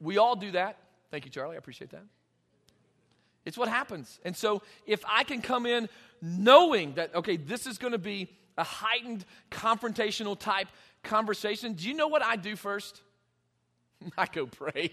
[0.00, 0.78] We all do that.
[1.12, 1.54] Thank you, Charlie.
[1.54, 2.04] I appreciate that.
[3.44, 4.18] It's what happens.
[4.24, 5.88] And so if I can come in
[6.20, 8.28] knowing that, okay, this is going to be
[8.58, 10.68] a heightened confrontational type
[11.02, 13.00] conversation, do you know what I do first?
[14.18, 14.92] I go pray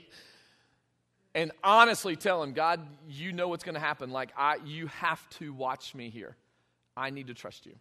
[1.36, 4.09] and honestly tell him, God, you know what's going to happen.
[4.09, 6.36] Like, I, you have to watch me here.
[6.95, 7.76] I need to trust you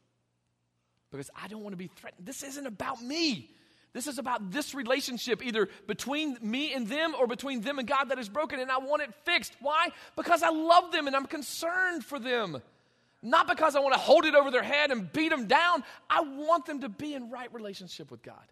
[1.12, 2.26] because I don't want to be threatened.
[2.26, 3.50] This isn't about me.
[3.92, 8.06] This is about this relationship, either between me and them or between them and God
[8.06, 9.54] that is broken, and I want it fixed.
[9.60, 9.90] Why?
[10.16, 12.60] Because I love them and I'm concerned for them.
[13.24, 15.82] Not because I want to hold it over their head and beat them down.
[16.10, 18.44] I want them to be in right relationship with God.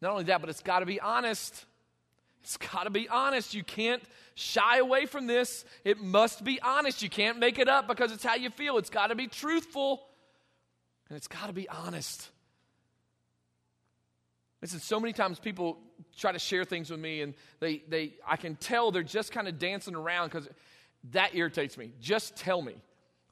[0.00, 1.66] Not only that, but it's got to be honest.
[2.42, 3.52] It's got to be honest.
[3.52, 4.02] You can't
[4.34, 5.66] shy away from this.
[5.84, 7.02] It must be honest.
[7.02, 8.78] You can't make it up because it's how you feel.
[8.78, 10.02] It's got to be truthful
[11.10, 12.30] and it's got to be honest.
[14.62, 15.78] Listen, so many times people
[16.16, 19.46] try to share things with me and they, they I can tell they're just kind
[19.46, 20.48] of dancing around because
[21.10, 21.92] that irritates me.
[22.00, 22.76] Just tell me.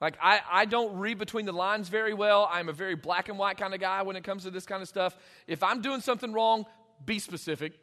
[0.01, 2.49] Like, I, I don't read between the lines very well.
[2.51, 4.81] I'm a very black and white kind of guy when it comes to this kind
[4.81, 5.15] of stuff.
[5.45, 6.65] If I'm doing something wrong,
[7.05, 7.73] be specific.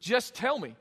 [0.00, 0.74] Just tell me.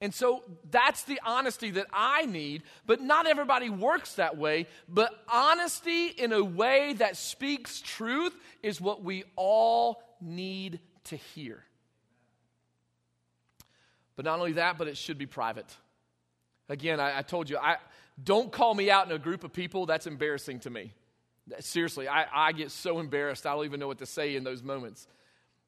[0.00, 4.68] And so that's the honesty that I need, but not everybody works that way.
[4.88, 8.32] But honesty in a way that speaks truth
[8.62, 11.64] is what we all need to hear.
[14.14, 15.66] But not only that, but it should be private.
[16.68, 17.78] Again, I, I told you, I,
[18.22, 19.86] don't call me out in a group of people.
[19.86, 20.92] That's embarrassing to me.
[21.60, 24.62] Seriously, I, I get so embarrassed, I don't even know what to say in those
[24.62, 25.06] moments.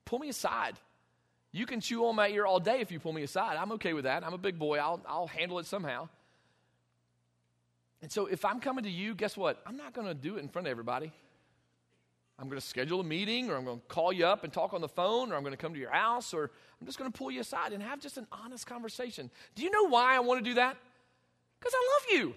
[0.05, 0.75] Pull me aside.
[1.53, 3.57] You can chew on my ear all day if you pull me aside.
[3.57, 4.25] I'm okay with that.
[4.25, 6.09] I'm a big boy, I'll, I'll handle it somehow.
[8.03, 9.63] And so if I'm coming to you, guess what?
[9.67, 11.13] I'm not going to do it in front of everybody.
[12.39, 14.73] I'm going to schedule a meeting, or I'm going to call you up and talk
[14.73, 17.11] on the phone, or I'm going to come to your house, or I'm just going
[17.11, 19.31] to pull you aside and have just an honest conversation.
[19.55, 20.77] Do you know why I want to do that?
[21.61, 22.35] Because I love you.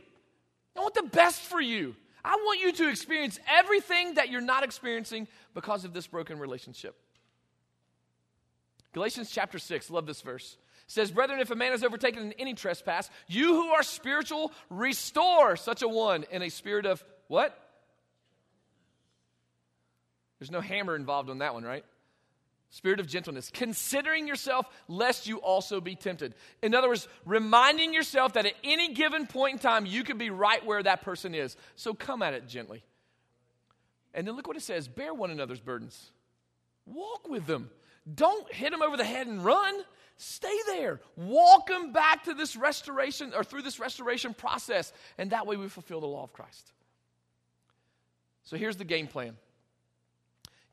[0.75, 1.95] I want the best for you.
[2.25, 6.95] I want you to experience everything that you're not experiencing because of this broken relationship.
[8.93, 10.57] Galatians chapter 6, love this verse.
[10.87, 15.55] says, Brethren, if a man is overtaken in any trespass, you who are spiritual, restore
[15.55, 17.57] such a one in a spirit of what?
[20.39, 21.85] There's no hammer involved on that one, right?
[22.73, 26.33] Spirit of gentleness, considering yourself lest you also be tempted.
[26.63, 30.31] In other words, reminding yourself that at any given point in time, you could be
[30.31, 31.55] right where that person is.
[31.75, 32.83] So come at it gently.
[34.15, 36.09] And then look what it says bear one another's burdens,
[36.87, 37.69] walk with them.
[38.11, 39.75] Don't hit them over the head and run.
[40.17, 40.99] Stay there.
[41.15, 44.91] Walk them back to this restoration or through this restoration process.
[45.19, 46.71] And that way we fulfill the law of Christ.
[48.45, 49.37] So here's the game plan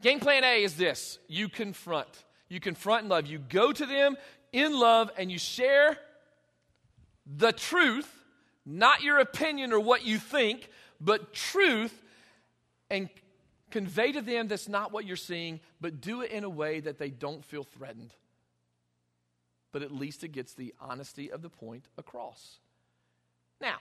[0.02, 2.24] Game plan A is this you confront.
[2.48, 3.26] You confront in love.
[3.26, 4.16] You go to them
[4.52, 5.96] in love and you share
[7.26, 8.08] the truth,
[8.66, 10.68] not your opinion or what you think,
[11.00, 12.02] but truth,
[12.90, 13.08] and
[13.70, 16.98] convey to them that's not what you're seeing, but do it in a way that
[16.98, 18.12] they don't feel threatened.
[19.72, 22.58] But at least it gets the honesty of the point across.
[23.60, 23.76] Now,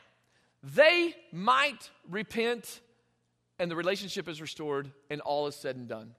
[0.62, 2.82] they might repent
[3.60, 6.16] and the relationship is restored and all is said and done.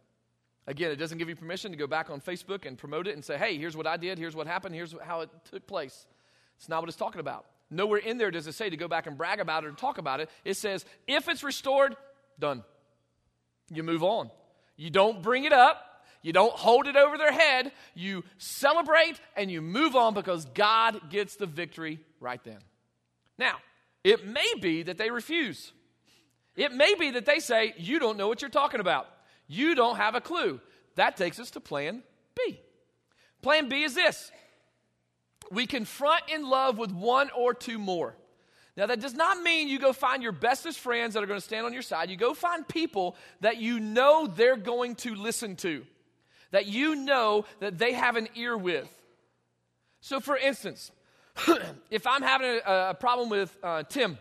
[0.66, 3.24] Again, it doesn't give you permission to go back on Facebook and promote it and
[3.24, 6.07] say, hey, here's what I did, here's what happened, here's how it took place.
[6.59, 7.47] It's not what it's talking about.
[7.70, 9.99] Nowhere in there does it say to go back and brag about it or talk
[9.99, 10.28] about it.
[10.45, 11.97] It says, if it's restored,
[12.38, 12.62] done.
[13.70, 14.30] you move on.
[14.76, 17.72] You don't bring it up, you don't hold it over their head.
[17.95, 22.59] You celebrate and you move on because God gets the victory right then.
[23.38, 23.57] Now,
[24.05, 25.72] it may be that they refuse.
[26.57, 29.09] It may be that they say, You don't know what you're talking about.
[29.46, 30.61] You don't have a clue.
[30.96, 32.03] That takes us to plan
[32.36, 32.61] B.
[33.42, 34.30] Plan B is this
[35.51, 38.16] we confront in love with one or two more.
[38.76, 41.44] Now, that does not mean you go find your bestest friends that are going to
[41.44, 42.09] stand on your side.
[42.09, 45.84] You go find people that you know they're going to listen to,
[46.53, 48.88] that you know that they have an ear with.
[50.01, 50.92] So, for instance,
[51.90, 54.18] if I'm having a, a problem with uh, Tim,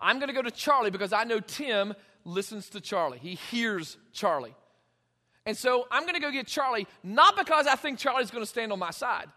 [0.00, 1.94] I'm going to go to Charlie because I know Tim
[2.24, 3.18] listens to Charlie.
[3.18, 4.54] He hears Charlie.
[5.46, 8.48] And so I'm going to go get Charlie, not because I think Charlie's going to
[8.50, 9.28] stand on my side,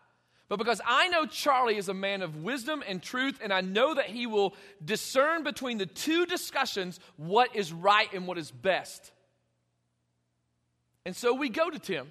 [0.49, 3.93] but because I know Charlie is a man of wisdom and truth, and I know
[3.93, 9.11] that he will discern between the two discussions what is right and what is best.
[11.05, 12.07] And so we go to Tim.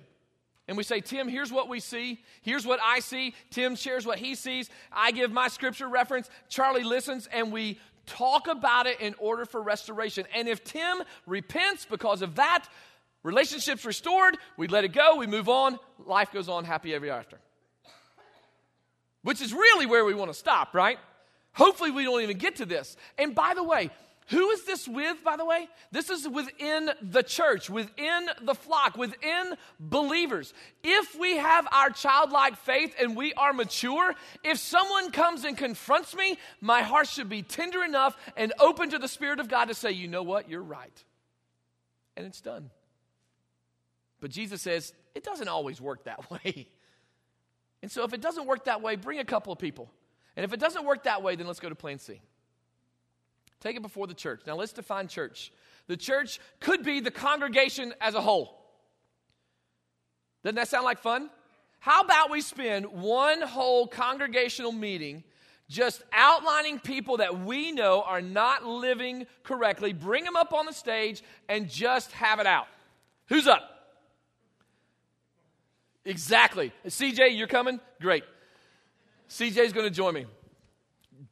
[0.69, 2.23] And we say, Tim, here's what we see.
[2.41, 3.35] Here's what I see.
[3.51, 4.71] Tim shares what he sees.
[4.93, 6.31] I give my scripture reference.
[6.49, 10.27] Charlie listens, and we talk about it in order for restoration.
[10.35, 12.67] And if Tim repents because of that,
[13.23, 17.39] relationship's restored, we let it go, we move on, life goes on happy ever after.
[19.23, 20.99] Which is really where we want to stop, right?
[21.53, 22.97] Hopefully, we don't even get to this.
[23.19, 23.91] And by the way,
[24.33, 25.69] who is this with, by the way?
[25.91, 30.55] This is within the church, within the flock, within believers.
[30.83, 36.17] If we have our childlike faith and we are mature, if someone comes and confronts
[36.17, 39.75] me, my heart should be tender enough and open to the Spirit of God to
[39.75, 41.05] say, you know what, you're right.
[42.17, 42.71] And it's done.
[44.21, 46.69] But Jesus says, it doesn't always work that way.
[47.83, 49.91] And so if it doesn't work that way, bring a couple of people.
[50.37, 52.23] And if it doesn't work that way, then let's go to plan C.
[53.63, 54.43] Take it before the church.
[54.45, 55.53] Now let's define church.
[55.87, 58.59] The church could be the congregation as a whole.
[60.43, 61.31] Doesn't that sound like fun?
[61.79, 65.23] How about we spend one whole congregational meeting
[65.69, 70.73] just outlining people that we know are not living correctly, bring them up on the
[70.73, 72.67] stage, and just have it out?
[73.29, 73.63] Who's up?
[76.05, 76.73] Exactly.
[76.85, 77.79] CJ, you're coming?
[78.01, 78.25] Great.
[79.29, 80.27] CJ's going to join me.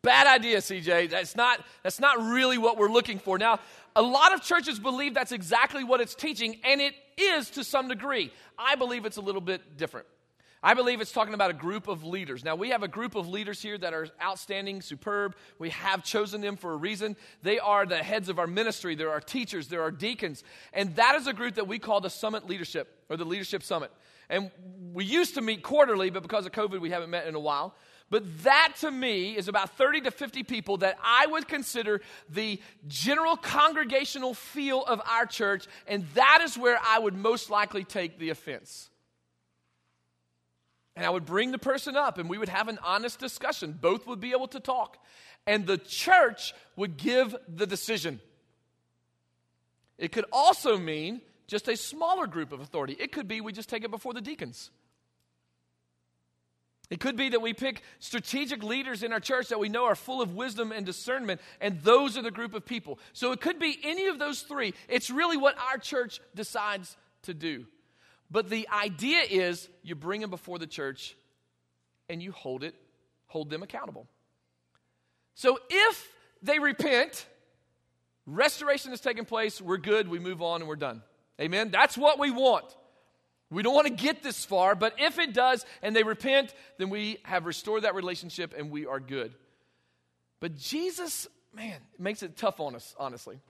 [0.02, 1.10] Bad idea, CJ.
[1.10, 3.38] That's not, that's not really what we're looking for.
[3.38, 3.60] Now,
[3.94, 7.88] a lot of churches believe that's exactly what it's teaching, and it is to some
[7.88, 8.32] degree.
[8.58, 10.06] I believe it's a little bit different.
[10.62, 12.44] I believe it's talking about a group of leaders.
[12.44, 15.34] Now, we have a group of leaders here that are outstanding, superb.
[15.58, 17.16] We have chosen them for a reason.
[17.42, 20.44] They are the heads of our ministry, they're our teachers, they're our deacons.
[20.74, 23.90] And that is a group that we call the Summit Leadership, or the Leadership Summit.
[24.28, 24.50] And
[24.92, 27.74] we used to meet quarterly, but because of COVID, we haven't met in a while.
[28.10, 32.60] But that to me is about 30 to 50 people that I would consider the
[32.88, 38.18] general congregational feel of our church, and that is where I would most likely take
[38.18, 38.90] the offense.
[40.96, 43.78] And I would bring the person up, and we would have an honest discussion.
[43.80, 44.98] Both would be able to talk,
[45.46, 48.20] and the church would give the decision.
[49.98, 52.96] It could also mean just a smaller group of authority.
[52.98, 54.70] It could be we just take it before the deacons.
[56.90, 59.94] It could be that we pick strategic leaders in our church that we know are
[59.94, 62.98] full of wisdom and discernment, and those are the group of people.
[63.12, 64.74] So it could be any of those three.
[64.88, 67.66] It's really what our church decides to do.
[68.28, 71.16] But the idea is you bring them before the church
[72.08, 72.74] and you hold it,
[73.28, 74.08] hold them accountable.
[75.34, 76.08] So if
[76.42, 77.24] they repent,
[78.26, 81.02] restoration has taken place, we're good, we move on, and we're done.
[81.40, 81.70] Amen?
[81.70, 82.64] That's what we want.
[83.50, 86.88] We don't want to get this far, but if it does and they repent, then
[86.88, 89.34] we have restored that relationship and we are good.
[90.38, 93.40] But Jesus, man, makes it tough on us, honestly.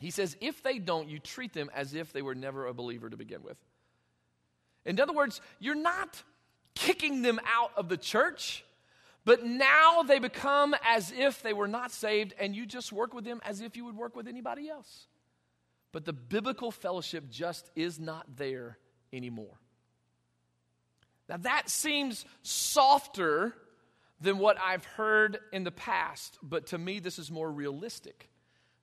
[0.00, 3.10] He says, if they don't, you treat them as if they were never a believer
[3.10, 3.56] to begin with.
[4.84, 6.22] In other words, you're not
[6.76, 8.64] kicking them out of the church,
[9.24, 13.24] but now they become as if they were not saved, and you just work with
[13.24, 15.08] them as if you would work with anybody else.
[15.90, 18.78] But the biblical fellowship just is not there
[19.12, 19.58] anymore.
[21.28, 23.54] Now, that seems softer
[24.20, 28.28] than what I've heard in the past, but to me, this is more realistic.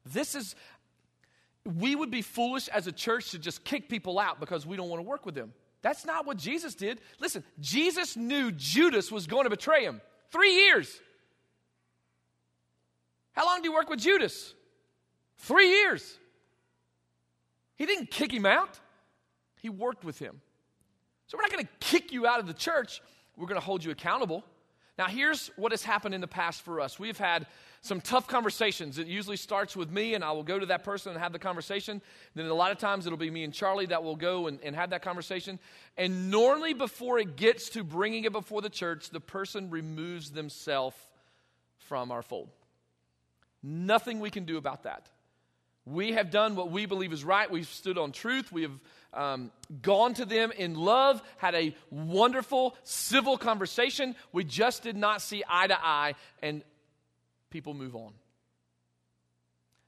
[0.05, 0.55] This is,
[1.65, 4.89] we would be foolish as a church to just kick people out because we don't
[4.89, 5.53] want to work with them.
[5.81, 7.01] That's not what Jesus did.
[7.19, 10.01] Listen, Jesus knew Judas was going to betray him.
[10.31, 10.99] Three years.
[13.33, 14.53] How long do you work with Judas?
[15.37, 16.17] Three years.
[17.75, 18.79] He didn't kick him out,
[19.65, 20.39] he worked with him.
[21.25, 23.01] So we're not going to kick you out of the church,
[23.35, 24.43] we're going to hold you accountable.
[24.97, 26.99] Now, here's what has happened in the past for us.
[26.99, 27.47] We've had
[27.81, 28.99] some tough conversations.
[28.99, 31.39] It usually starts with me, and I will go to that person and have the
[31.39, 31.99] conversation.
[32.35, 34.75] Then, a lot of times, it'll be me and Charlie that will go and, and
[34.75, 35.59] have that conversation.
[35.97, 40.95] And normally, before it gets to bringing it before the church, the person removes themselves
[41.79, 42.49] from our fold.
[43.63, 45.09] Nothing we can do about that.
[45.85, 47.49] We have done what we believe is right.
[47.49, 48.51] We've stood on truth.
[48.51, 48.79] We have
[49.15, 49.51] um,
[49.81, 54.15] gone to them in love, had a wonderful civil conversation.
[54.31, 56.61] We just did not see eye to eye, and
[57.49, 58.13] people move on.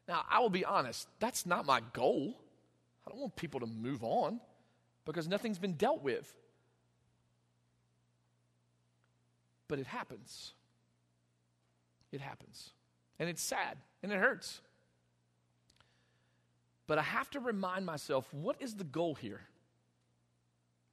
[0.08, 2.40] Now, I will be honest, that's not my goal.
[3.06, 4.40] I don't want people to move on
[5.06, 6.34] because nothing's been dealt with.
[9.68, 10.54] But it happens.
[12.12, 12.72] It happens.
[13.20, 14.62] And it's sad and it hurts.
[16.88, 19.42] But I have to remind myself what is the goal here?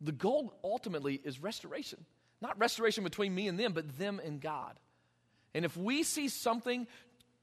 [0.00, 2.04] The goal ultimately is restoration.
[2.40, 4.78] Not restoration between me and them, but them and God.
[5.54, 6.86] And if we see something,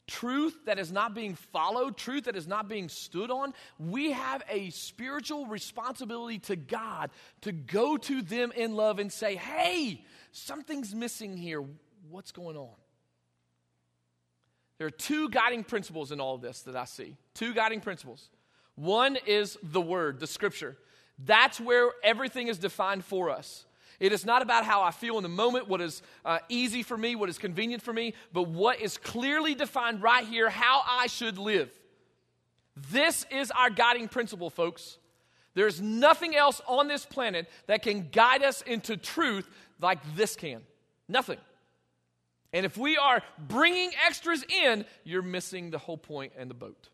[0.06, 4.43] truth that is not being followed, truth that is not being stood on, we have
[4.49, 7.10] a spiritual responsibility to God
[7.41, 11.64] to go to them in love and say, hey, something's missing here.
[12.10, 12.76] What's going on?
[14.78, 17.16] There are two guiding principles in all of this that I see.
[17.34, 18.30] Two guiding principles.
[18.82, 20.76] One is the Word, the Scripture.
[21.24, 23.66] That's where everything is defined for us.
[24.00, 26.98] It is not about how I feel in the moment, what is uh, easy for
[26.98, 31.06] me, what is convenient for me, but what is clearly defined right here, how I
[31.06, 31.70] should live.
[32.90, 34.98] This is our guiding principle, folks.
[35.54, 39.48] There's nothing else on this planet that can guide us into truth
[39.80, 40.62] like this can.
[41.08, 41.38] Nothing.
[42.52, 46.90] And if we are bringing extras in, you're missing the whole point and the boat.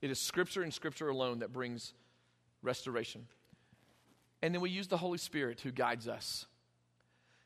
[0.00, 1.92] It is Scripture and Scripture alone that brings
[2.62, 3.26] restoration.
[4.42, 6.46] And then we use the Holy Spirit who guides us.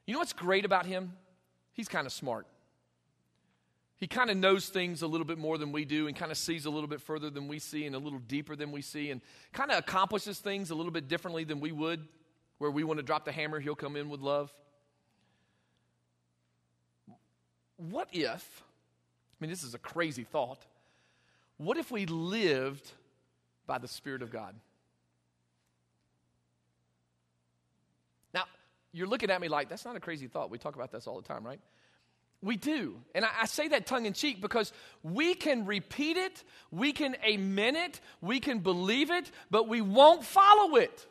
[0.06, 1.12] You know what's great about him?
[1.72, 2.46] He's kind of smart.
[3.98, 6.38] He kind of knows things a little bit more than we do and kind of
[6.38, 9.10] sees a little bit further than we see and a little deeper than we see
[9.10, 9.20] and
[9.52, 12.08] kind of accomplishes things a little bit differently than we would.
[12.58, 14.52] Where we want to drop the hammer, he'll come in with love.
[17.76, 20.66] What if, I mean, this is a crazy thought,
[21.60, 22.90] what if we lived
[23.66, 24.54] by the Spirit of God?
[28.32, 28.44] Now,
[28.92, 30.48] you're looking at me like, that's not a crazy thought.
[30.48, 31.60] We talk about this all the time, right?
[32.40, 32.96] We do.
[33.14, 37.14] And I, I, say that tongue in cheek because we can repeat it, we can
[37.22, 41.06] amen it, we can believe it, but we won't follow it.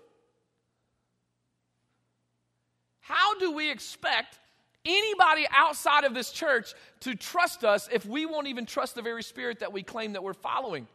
[3.02, 4.40] How do we expect
[4.86, 9.24] anybody outside of this church to trust us if we won't even trust the very
[9.24, 10.88] spirit that we claim that we're following.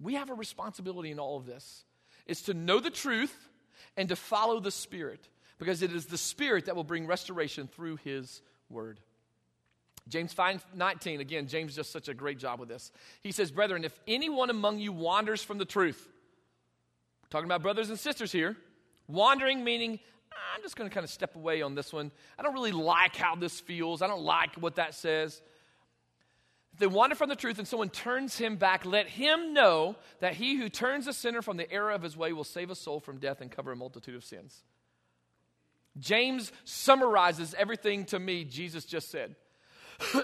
[0.00, 1.84] We have a responsibility in all of this.
[2.26, 3.48] It's to know the truth
[3.96, 7.96] and to follow the spirit because it is the spirit that will bring restoration through
[7.96, 9.00] his word.
[10.08, 12.92] James 5 19, again, James does such a great job with this.
[13.22, 16.08] He says, Brethren, if anyone among you wanders from the truth,
[17.30, 18.56] talking about brothers and sisters here,
[19.08, 19.98] Wandering meaning,
[20.54, 22.10] I'm just going to kind of step away on this one.
[22.38, 24.02] I don't really like how this feels.
[24.02, 25.40] I don't like what that says.
[26.72, 30.34] If they wander from the truth and someone turns him back, let him know that
[30.34, 32.98] he who turns a sinner from the error of his way will save a soul
[32.98, 34.64] from death and cover a multitude of sins.
[35.98, 39.36] James summarizes everything to me Jesus just said.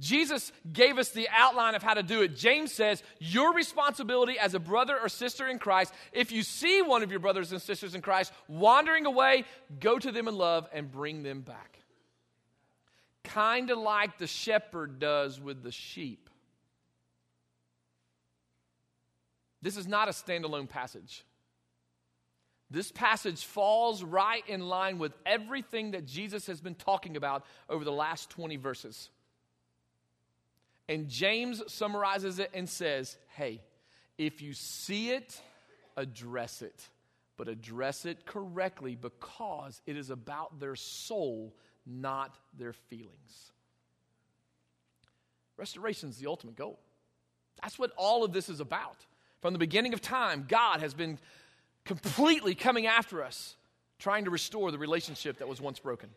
[0.00, 2.36] Jesus gave us the outline of how to do it.
[2.36, 7.02] James says, Your responsibility as a brother or sister in Christ, if you see one
[7.02, 9.44] of your brothers and sisters in Christ wandering away,
[9.78, 11.78] go to them in love and bring them back.
[13.22, 16.28] Kind of like the shepherd does with the sheep.
[19.62, 21.24] This is not a standalone passage.
[22.68, 27.84] This passage falls right in line with everything that Jesus has been talking about over
[27.84, 29.10] the last 20 verses.
[30.92, 33.62] And James summarizes it and says, hey,
[34.18, 35.40] if you see it,
[35.96, 36.86] address it.
[37.38, 43.52] But address it correctly because it is about their soul, not their feelings.
[45.56, 46.78] Restoration is the ultimate goal.
[47.62, 49.06] That's what all of this is about.
[49.40, 51.18] From the beginning of time, God has been
[51.86, 53.56] completely coming after us,
[53.98, 56.10] trying to restore the relationship that was once broken.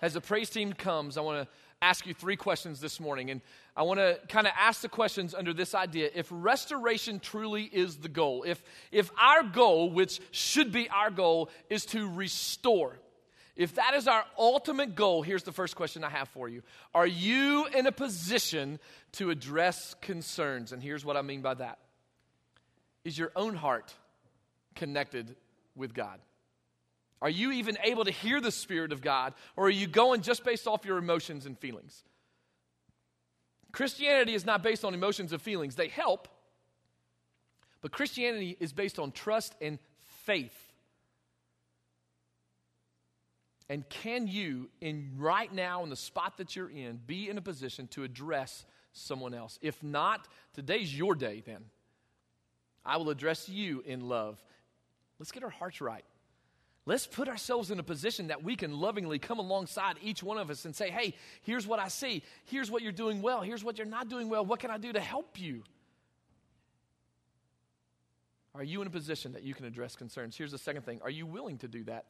[0.00, 1.48] As the praise team comes, I want to
[1.82, 3.30] ask you three questions this morning.
[3.30, 3.42] And
[3.76, 6.08] I want to kind of ask the questions under this idea.
[6.14, 11.50] If restoration truly is the goal, if, if our goal, which should be our goal,
[11.68, 12.98] is to restore,
[13.56, 16.62] if that is our ultimate goal, here's the first question I have for you
[16.94, 18.78] Are you in a position
[19.12, 20.72] to address concerns?
[20.72, 21.78] And here's what I mean by that
[23.04, 23.92] Is your own heart
[24.74, 25.36] connected
[25.74, 26.20] with God?
[27.22, 30.44] Are you even able to hear the Spirit of God, or are you going just
[30.44, 32.02] based off your emotions and feelings?
[33.70, 36.26] Christianity is not based on emotions and feelings, they help,
[37.80, 39.78] but Christianity is based on trust and
[40.24, 40.72] faith.
[43.68, 47.40] And can you, in right now, in the spot that you're in, be in a
[47.40, 49.60] position to address someone else?
[49.62, 51.64] If not, today's your day then.
[52.84, 54.42] I will address you in love.
[55.20, 56.04] Let's get our hearts right.
[56.84, 60.50] Let's put ourselves in a position that we can lovingly come alongside each one of
[60.50, 62.24] us and say, hey, here's what I see.
[62.44, 63.40] Here's what you're doing well.
[63.40, 64.44] Here's what you're not doing well.
[64.44, 65.62] What can I do to help you?
[68.54, 70.36] Are you in a position that you can address concerns?
[70.36, 72.06] Here's the second thing Are you willing to do that?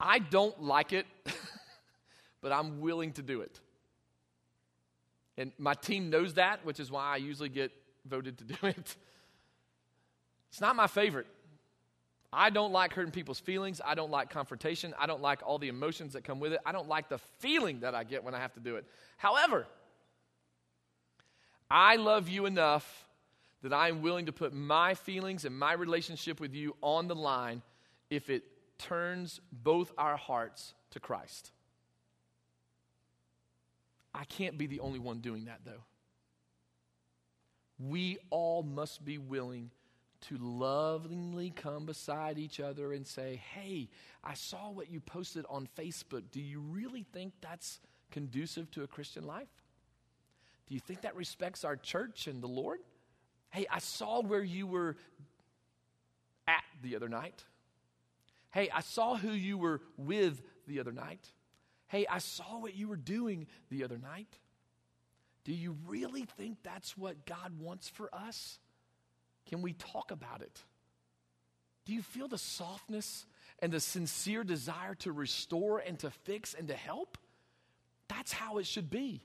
[0.00, 1.06] I don't like it,
[2.42, 3.60] but I'm willing to do it.
[5.38, 7.70] And my team knows that, which is why I usually get
[8.04, 8.96] voted to do it.
[10.50, 11.26] It's not my favorite.
[12.32, 13.80] I don't like hurting people's feelings.
[13.84, 14.94] I don't like confrontation.
[14.98, 16.60] I don't like all the emotions that come with it.
[16.64, 18.86] I don't like the feeling that I get when I have to do it.
[19.18, 19.66] However,
[21.70, 23.06] I love you enough
[23.62, 27.62] that I'm willing to put my feelings and my relationship with you on the line
[28.10, 28.44] if it
[28.78, 31.52] turns both our hearts to Christ.
[34.14, 35.84] I can't be the only one doing that, though.
[37.78, 39.70] We all must be willing
[40.22, 43.88] to lovingly come beside each other and say, Hey,
[44.22, 46.22] I saw what you posted on Facebook.
[46.30, 49.48] Do you really think that's conducive to a Christian life?
[50.66, 52.78] Do you think that respects our church and the Lord?
[53.50, 54.96] Hey, I saw where you were
[56.46, 57.44] at the other night.
[58.50, 61.26] Hey, I saw who you were with the other night.
[61.88, 64.38] Hey, I saw what you were doing the other night.
[65.44, 68.58] Do you really think that's what God wants for us?
[69.48, 70.62] Can we talk about it?
[71.84, 73.26] Do you feel the softness
[73.58, 77.18] and the sincere desire to restore and to fix and to help?
[78.08, 79.22] That's how it should be.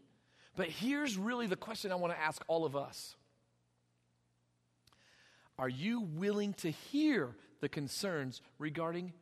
[0.55, 3.15] But here's really the question I want to ask all of us
[5.59, 9.13] Are you willing to hear the concerns regarding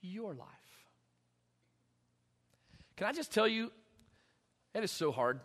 [0.00, 0.46] your life.
[2.96, 3.72] Can I just tell you,
[4.74, 5.40] it is so hard.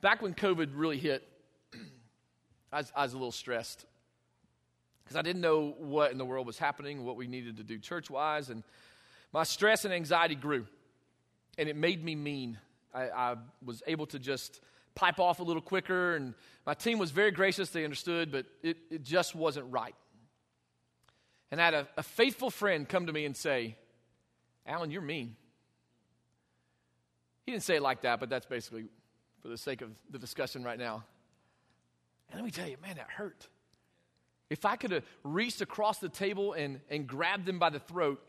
[0.00, 1.26] Back when COVID really hit,
[2.74, 3.86] I was, I was a little stressed
[5.04, 7.78] because I didn't know what in the world was happening, what we needed to do
[7.78, 8.64] church wise, and
[9.32, 10.66] my stress and anxiety grew,
[11.56, 12.58] and it made me mean.
[12.92, 14.60] I, I was able to just
[14.94, 16.14] pipe off a little quicker.
[16.14, 16.34] And
[16.66, 19.94] my team was very gracious, they understood, but it, it just wasn't right.
[21.50, 23.76] And I had a, a faithful friend come to me and say,
[24.66, 25.36] Alan, you're mean.
[27.44, 28.86] He didn't say it like that, but that's basically
[29.42, 31.04] for the sake of the discussion right now.
[32.34, 33.46] And let me tell you, man, that hurt.
[34.50, 38.20] If I could have reached across the table and, and grabbed him by the throat,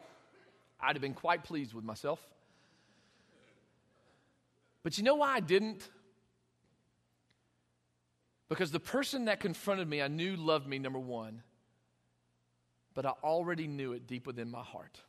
[0.80, 2.20] I'd have been quite pleased with myself.
[4.84, 5.90] But you know why I didn't?
[8.48, 11.42] Because the person that confronted me, I knew loved me, number one,
[12.94, 15.02] but I already knew it deep within my heart.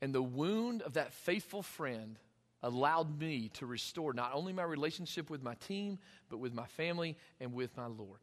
[0.00, 2.20] And the wound of that faithful friend
[2.64, 5.98] allowed me to restore not only my relationship with my team,
[6.30, 8.20] but with my family and with my Lord.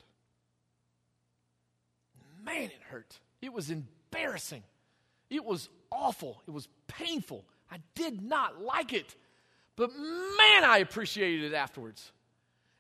[2.44, 3.20] Man, it hurt.
[3.42, 4.64] It was embarrassing.
[5.30, 6.42] It was awful.
[6.48, 7.46] It was painful.
[7.72, 9.16] I did not like it.
[9.76, 12.12] But man, I appreciated it afterwards.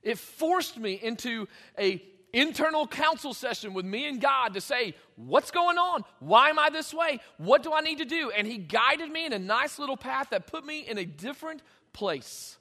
[0.01, 1.47] It forced me into
[1.77, 2.03] a
[2.33, 6.03] internal counsel session with me and God to say, What's going on?
[6.19, 7.19] Why am I this way?
[7.37, 8.31] What do I need to do?
[8.31, 11.61] And He guided me in a nice little path that put me in a different
[11.93, 12.57] place.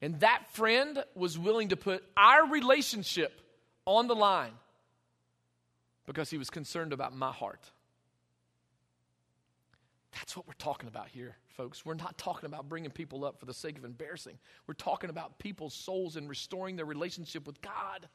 [0.00, 3.40] And that friend was willing to put our relationship
[3.84, 4.52] on the line
[6.06, 7.70] because he was concerned about my heart.
[10.12, 11.84] That's what we're talking about here, folks.
[11.84, 14.38] We're not talking about bringing people up for the sake of embarrassing.
[14.66, 18.08] We're talking about people's souls and restoring their relationship with God.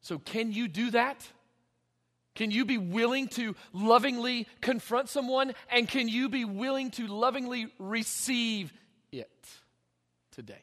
[0.00, 1.26] So, can you do that?
[2.36, 5.54] Can you be willing to lovingly confront someone?
[5.70, 8.72] And can you be willing to lovingly receive
[9.10, 9.48] it
[10.30, 10.54] today?